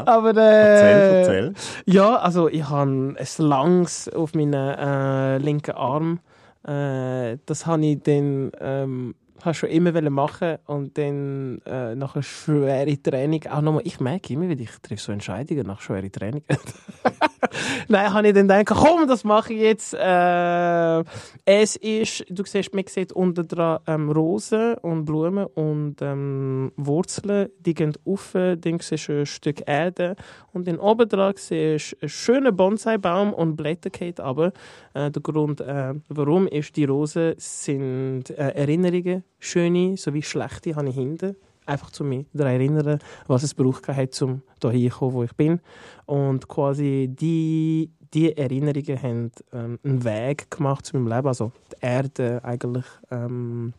Aber 0.06 0.36
äh, 0.36 0.42
Erzähl, 0.42 1.14
erzähl. 1.18 1.54
ja, 1.86 2.16
also 2.18 2.48
ich 2.50 2.68
habe 2.70 2.90
ein 2.92 3.18
langes 3.38 4.10
auf 4.10 4.34
meinem 4.34 4.54
äh, 4.54 5.38
linken 5.38 5.76
Arm. 5.76 6.20
Äh, 6.68 7.38
das 7.46 7.66
habe 7.66 7.86
ich 7.86 8.02
dann 8.04 8.52
ähm, 8.60 9.16
habe 9.44 9.54
schon 9.54 9.70
immer 9.70 10.10
machen 10.10 10.58
und 10.66 10.98
dann 10.98 11.62
äh, 11.66 11.94
nach 11.96 12.16
einer 12.16 12.24
schweren 12.24 13.04
Training 13.04 13.46
auch 13.48 13.62
nochmal. 13.62 13.82
Ich 13.86 14.00
merke 14.00 14.34
immer 14.34 14.48
wieder, 14.48 14.62
ich 14.62 14.72
treffe 14.82 15.02
so 15.02 15.12
Entscheidungen 15.12 15.68
nach 15.68 15.82
schweren 15.82 16.12
Training. 16.12 16.44
Nein, 17.88 18.14
habe 18.14 18.28
ich 18.28 18.34
dann 18.34 18.48
gedacht, 18.48 18.66
komm, 18.68 19.08
das 19.08 19.24
mache 19.24 19.54
ich 19.54 19.60
jetzt. 19.60 19.94
Äh, 19.94 21.04
es 21.44 21.76
ist, 21.76 22.26
du 22.30 22.44
siehst, 22.46 22.74
man 22.74 22.86
sieht 22.88 23.12
unten 23.12 23.48
dran 23.48 23.80
ähm, 23.88 24.10
Rosen 24.10 24.76
und 24.76 25.06
Blumen 25.06 25.46
und 25.48 26.02
ähm, 26.02 26.72
Wurzeln, 26.78 27.50
die 27.60 27.74
gehen 27.74 27.94
rauf, 28.08 28.32
dann 28.34 28.80
siehst 28.80 29.10
du 29.10 29.20
ein 29.20 29.26
Stück 29.26 29.68
Erde 29.68 30.16
und 30.54 30.68
dann 30.68 30.80
oben 30.80 31.10
dran 31.10 31.34
siehst 31.36 31.92
du 31.92 31.98
einen 32.02 32.10
schönen 32.10 32.56
Bonsai-Baum 32.56 33.34
und 33.34 33.56
Blätter 33.56 33.90
gehen 33.90 34.14
runter. 34.46 34.52
Äh, 34.94 35.12
der 35.12 35.22
Grund, 35.22 35.62
äh, 35.62 35.94
warum 36.10 36.48
ist, 36.48 36.76
die 36.76 36.86
Rosen 36.86 37.34
sind 37.38 38.30
äh, 38.30 38.52
Erinnerungen, 38.52 39.24
schöne 39.46 39.98
sowie 39.98 40.22
schlechte, 40.22 40.76
habe 40.76 40.90
ich 40.90 40.96
hinten. 40.96 41.36
Einfach 41.66 41.90
zu 41.90 42.04
mir 42.04 42.26
daran 42.34 42.54
erinnern, 42.54 43.00
was 43.28 43.42
es 43.42 43.56
braucht 43.56 43.88
hat, 43.88 44.22
um 44.22 44.44
hierher 44.62 44.92
zu 44.92 44.98
kommen, 44.98 45.14
wo 45.14 45.24
ich 45.24 45.34
bin. 45.34 45.60
Und 46.06 46.48
quasi 46.48 47.10
die, 47.12 47.90
die 48.14 48.38
Erinnerungen 48.38 49.02
haben 49.02 49.32
ähm, 49.52 49.80
einen 49.84 50.04
Weg 50.04 50.52
gemacht 50.52 50.86
zu 50.86 50.96
meinem 50.96 51.08
Leben. 51.08 51.28
Also 51.28 51.52
die 51.72 51.86
Erde 51.86 52.44
eigentlich 52.44 52.86
ähm, 53.10 53.74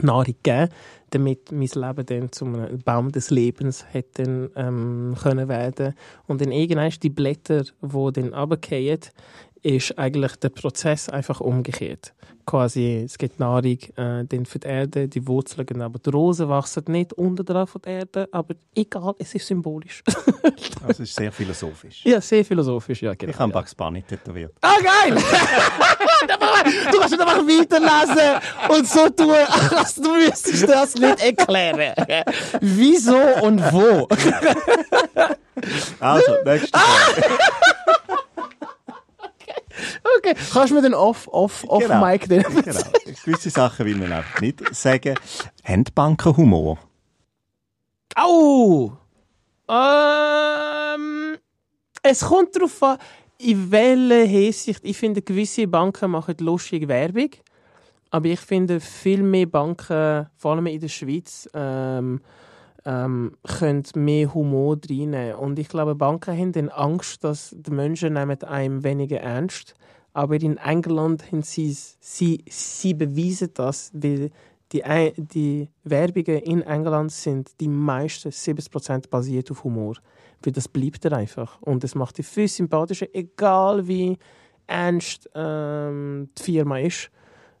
Nahrung 0.00 0.24
gegeben, 0.24 0.68
damit 1.10 1.52
mein 1.52 1.68
Leben 1.74 2.06
dann 2.06 2.32
zu 2.32 2.44
einem 2.44 2.78
Baum 2.80 3.12
des 3.12 3.30
Lebens 3.30 3.84
hätte 3.90 4.22
dann, 4.22 4.50
ähm, 4.56 5.16
können 5.20 5.48
werden. 5.48 5.94
Und 6.26 6.40
dann 6.40 6.52
irgendwann 6.52 6.92
die 7.02 7.10
Blätter, 7.10 7.62
die 7.62 8.12
dann 8.12 8.34
runterfallen, 8.34 9.00
ist 9.64 9.98
eigentlich 9.98 10.36
der 10.36 10.50
Prozess 10.50 11.08
einfach 11.08 11.40
umgekehrt. 11.40 12.12
Quasi, 12.46 13.02
es 13.06 13.16
gibt 13.16 13.40
Nahrung 13.40 13.78
äh, 13.96 14.24
dann 14.26 14.44
für 14.44 14.58
die 14.58 14.68
Erde, 14.68 15.08
die 15.08 15.26
Wurzeln, 15.26 15.64
gehen 15.64 15.80
aber 15.80 15.98
die 15.98 16.10
Rosen 16.10 16.50
wachsen 16.50 16.84
nicht 16.88 17.14
unter 17.14 17.42
dran 17.42 17.66
von 17.66 17.80
der 17.80 18.00
Erde, 18.00 18.28
aber 18.30 18.54
egal, 18.74 19.14
es 19.18 19.34
ist 19.34 19.46
symbolisch. 19.46 20.04
Also, 20.86 21.02
es 21.02 21.08
ist 21.08 21.16
sehr 21.16 21.32
philosophisch. 21.32 22.04
ja, 22.04 22.20
sehr 22.20 22.44
philosophisch, 22.44 23.00
ja, 23.00 23.14
genau. 23.14 23.32
Ich 23.32 23.38
habe 23.38 23.50
Bugs 23.50 23.74
Bunny 23.74 24.02
tätowiert. 24.02 24.52
Ah, 24.60 24.74
geil! 24.82 25.14
du 26.92 26.98
kannst 26.98 27.18
einfach 27.18 27.38
weiterlesen 27.38 28.40
und 28.68 28.86
so 28.86 29.08
tun, 29.08 29.34
als 29.74 29.94
du 29.94 30.14
müsstest 30.14 30.68
das 30.68 30.94
nicht 30.96 31.24
erklären. 31.24 31.94
Wieso 32.60 33.16
und 33.42 33.62
wo? 33.72 34.06
Also, 36.00 36.32
nächste 36.44 36.78
Frage. 36.78 37.38
Okay, 40.18 40.34
kannst 40.52 40.70
du 40.70 40.74
mir 40.74 40.82
den 40.82 40.94
off, 40.94 41.28
off, 41.28 41.64
off 41.68 41.82
Genau. 41.82 42.04
Mic 42.04 42.28
den? 42.28 42.42
genau. 42.42 42.80
Gewisse 43.24 43.50
Sachen 43.50 43.86
will 43.86 43.96
man 43.96 44.12
einfach 44.12 44.40
nicht 44.40 44.74
sagen. 44.74 45.14
Haben 45.64 45.84
Banken 45.94 46.36
Humor? 46.36 46.78
Au! 48.14 48.92
Ähm, 49.68 51.36
es 52.02 52.20
kommt 52.20 52.54
darauf 52.54 52.82
an, 52.82 52.98
in 53.38 53.70
welcher 53.70 54.24
Hinsicht. 54.26 54.80
Ich 54.82 54.96
finde, 54.96 55.22
gewisse 55.22 55.66
Banken 55.66 56.10
machen 56.10 56.36
lustige 56.38 56.88
Werbung. 56.88 57.30
Aber 58.10 58.26
ich 58.26 58.40
finde, 58.40 58.78
viel 58.78 59.22
mehr 59.22 59.46
Banken, 59.46 60.28
vor 60.36 60.52
allem 60.52 60.66
in 60.66 60.80
der 60.80 60.88
Schweiz, 60.88 61.48
ähm, 61.52 62.20
ähm, 62.84 63.32
können 63.58 63.82
mehr 63.96 64.32
Humor 64.32 64.76
reinnehmen. 64.88 65.34
Und 65.34 65.58
ich 65.58 65.68
glaube, 65.68 65.94
Banken 65.94 66.38
haben 66.38 66.52
dann 66.52 66.68
Angst, 66.68 67.24
dass 67.24 67.54
die 67.58 67.70
Menschen 67.70 68.12
nehmen 68.12 68.40
einem 68.44 68.84
weniger 68.84 69.18
ernst. 69.20 69.74
Aber 70.14 70.40
in 70.40 70.56
England 70.58 71.30
haben 71.30 71.42
sie, 71.42 71.76
sie, 72.00 72.44
sie 72.48 72.94
beweisen 72.94 73.50
das, 73.52 73.90
weil 73.92 74.30
die, 74.72 74.82
die 75.16 75.68
Werbungen 75.82 76.38
in 76.38 76.62
England 76.62 77.12
sind 77.12 77.50
die 77.60 77.68
meisten 77.68 78.30
70% 78.30 79.10
basiert 79.10 79.50
auf 79.50 79.64
Humor. 79.64 79.96
Weil 80.42 80.52
das 80.52 80.68
bleibt 80.68 81.04
einfach. 81.12 81.60
Und 81.62 81.82
es 81.84 81.96
macht 81.96 82.18
dich 82.18 82.26
viel 82.26 82.48
sympathischer, 82.48 83.06
egal 83.12 83.86
wie 83.88 84.16
ernst 84.68 85.28
ähm, 85.34 86.30
die 86.38 86.42
Firma 86.42 86.78
ist. 86.78 87.10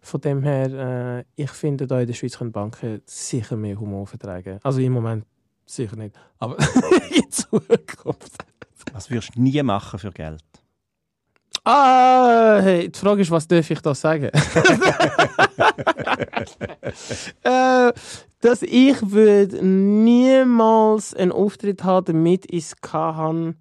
Von 0.00 0.20
dem 0.20 0.42
her, 0.42 1.24
äh, 1.26 1.42
ich 1.42 1.50
finde, 1.50 1.86
da 1.88 2.00
in 2.00 2.06
der 2.06 2.14
Schweiz 2.14 2.38
können 2.38 2.52
Banken 2.52 3.02
sicher 3.04 3.56
mehr 3.56 3.80
Humor 3.80 4.06
vertragen. 4.06 4.60
Also 4.62 4.80
im 4.80 4.92
Moment 4.92 5.24
sicher 5.66 5.96
nicht. 5.96 6.14
Aber 6.38 6.56
in 7.10 7.30
Zukunft. 7.30 8.44
Was 8.92 9.10
würdest 9.10 9.34
du 9.34 9.42
nie 9.42 9.62
machen 9.62 9.98
für 9.98 10.12
Geld? 10.12 10.44
Ah, 11.66 12.60
hey, 12.62 12.90
die 12.90 12.98
Frage 12.98 13.22
ist, 13.22 13.30
was 13.30 13.48
darf 13.48 13.70
ich 13.70 13.80
da 13.80 13.94
sagen? 13.94 14.24
äh, 17.42 17.92
dass 18.42 18.60
ich 18.60 19.10
würde 19.10 19.64
niemals 19.64 21.14
einen 21.14 21.32
Auftritt 21.32 21.82
haben, 21.82 22.04
damit 22.04 22.44
ich 22.52 22.64
es 22.64 22.76
kann, 22.82 23.56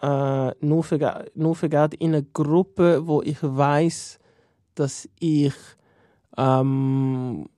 äh, 0.00 0.52
nur, 0.64 0.84
für, 0.84 1.24
nur 1.34 1.56
für 1.56 1.68
Geld 1.68 1.94
in 1.94 2.14
einer 2.14 2.22
Gruppe, 2.22 3.08
wo 3.08 3.22
ich 3.22 3.38
weiß, 3.42 4.20
dass 4.76 5.08
ich 5.18 5.54
ähm, 6.36 7.48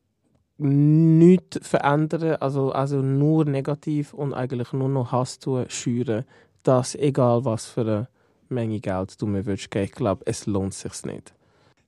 nichts 0.56 1.58
verändere, 1.60 2.40
also, 2.40 2.72
also 2.72 3.02
nur 3.02 3.44
negativ 3.44 4.14
und 4.14 4.32
eigentlich 4.32 4.72
nur 4.72 4.88
noch 4.88 5.12
Hass 5.12 5.38
tun, 5.40 5.66
schüren, 5.68 6.24
dass 6.62 6.94
egal 6.94 7.44
was 7.44 7.66
für 7.66 7.82
eine 7.82 8.08
Menge 8.48 8.80
Geld 8.80 9.20
du 9.20 9.26
mir 9.26 9.46
würdest 9.46 9.70
geben, 9.70 9.84
ich 9.86 9.92
glaube, 9.92 10.22
es 10.26 10.46
lohnt 10.46 10.74
sich 10.74 11.04
nicht. 11.04 11.34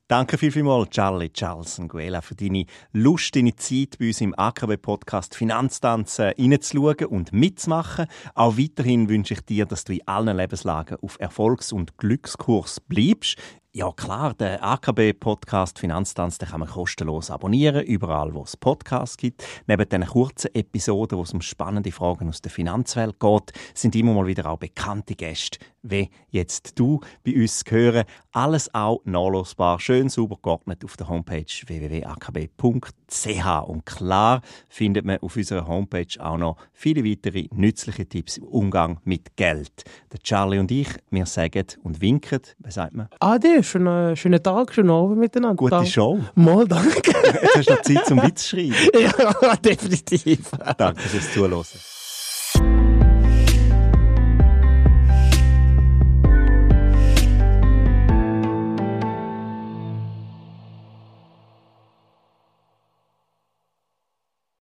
Danke 0.08 0.38
viel, 0.38 0.52
vielmals, 0.52 0.90
Charlie 0.90 1.30
Charles 1.30 1.80
Nguela, 1.80 2.20
für 2.20 2.36
deine 2.36 2.66
Lust, 2.92 3.34
deine 3.34 3.56
Zeit 3.56 3.98
bei 3.98 4.06
uns 4.06 4.20
im 4.20 4.38
AKB-Podcast 4.38 5.34
Finanztanzen 5.34 6.32
reinzuschauen 6.38 7.06
und 7.06 7.32
mitzumachen. 7.32 8.06
Auch 8.36 8.56
weiterhin 8.56 9.08
wünsche 9.08 9.34
ich 9.34 9.40
dir, 9.40 9.66
dass 9.66 9.82
du 9.82 9.94
in 9.94 10.06
allen 10.06 10.36
Lebenslagen 10.36 10.98
auf 11.02 11.18
Erfolgs- 11.18 11.72
und 11.72 11.98
Glückskurs 11.98 12.78
bleibst. 12.78 13.36
Ja 13.76 13.92
klar, 13.92 14.32
der 14.32 14.64
AKB-Podcast 14.64 15.78
Finanztanz 15.78 16.38
den 16.38 16.48
kann 16.48 16.60
man 16.60 16.68
kostenlos 16.70 17.30
abonnieren, 17.30 17.84
überall 17.84 18.32
wo 18.32 18.42
es 18.42 18.56
Podcasts 18.56 19.18
gibt. 19.18 19.44
Neben 19.66 19.86
diesen 19.86 20.06
kurzen 20.06 20.54
Episoden, 20.54 21.18
wo 21.18 21.22
es 21.24 21.34
um 21.34 21.42
spannende 21.42 21.92
Fragen 21.92 22.30
aus 22.30 22.40
der 22.40 22.50
Finanzwelt 22.50 23.20
geht, 23.20 23.52
sind 23.74 23.94
immer 23.94 24.14
mal 24.14 24.26
wieder 24.26 24.46
auch 24.46 24.56
bekannte 24.56 25.14
Gäste, 25.14 25.58
wie 25.82 26.08
jetzt 26.30 26.78
du 26.78 27.00
bei 27.22 27.34
uns 27.34 27.64
hören. 27.68 28.04
Alles 28.32 28.74
auch 28.74 29.02
nachlosbar, 29.04 29.78
schön 29.78 30.08
sauber 30.08 30.38
geordnet 30.40 30.82
auf 30.82 30.96
der 30.96 31.10
Homepage 31.10 31.44
www.akb.ch. 31.66 33.46
Und 33.66 33.84
klar 33.84 34.40
findet 34.70 35.04
man 35.04 35.18
auf 35.18 35.36
unserer 35.36 35.66
Homepage 35.66 36.18
auch 36.18 36.38
noch 36.38 36.56
viele 36.72 37.04
weitere 37.04 37.48
nützliche 37.52 38.08
Tipps 38.08 38.38
im 38.38 38.44
Umgang 38.44 39.00
mit 39.04 39.36
Geld. 39.36 39.84
Der 40.12 40.20
Charlie 40.20 40.60
und 40.60 40.70
ich, 40.70 40.88
wir 41.10 41.26
sagen 41.26 41.66
und 41.82 42.00
winken, 42.00 42.40
was 42.58 42.74
sagt 42.74 42.94
man? 42.94 43.08
Ade, 43.20 43.65
schönen, 43.66 44.16
schönen 44.16 44.42
Tag, 44.42 44.72
schönen 44.72 44.90
Abend 44.90 45.18
miteinander. 45.18 45.56
Gute 45.56 45.70
Danke. 45.70 45.90
Show. 45.90 46.20
Mal, 46.34 46.66
danke. 46.66 47.12
Jetzt 47.42 47.56
hast 47.56 47.68
du 47.68 47.74
noch 47.74 47.82
Zeit 47.82 48.06
zum 48.06 48.22
Witz 48.22 48.48
schreiben. 48.48 48.74
ja, 48.98 49.56
definitiv. 49.56 50.50
Danke 50.76 51.02
fürs 51.02 51.32
Zuhören. 51.32 51.95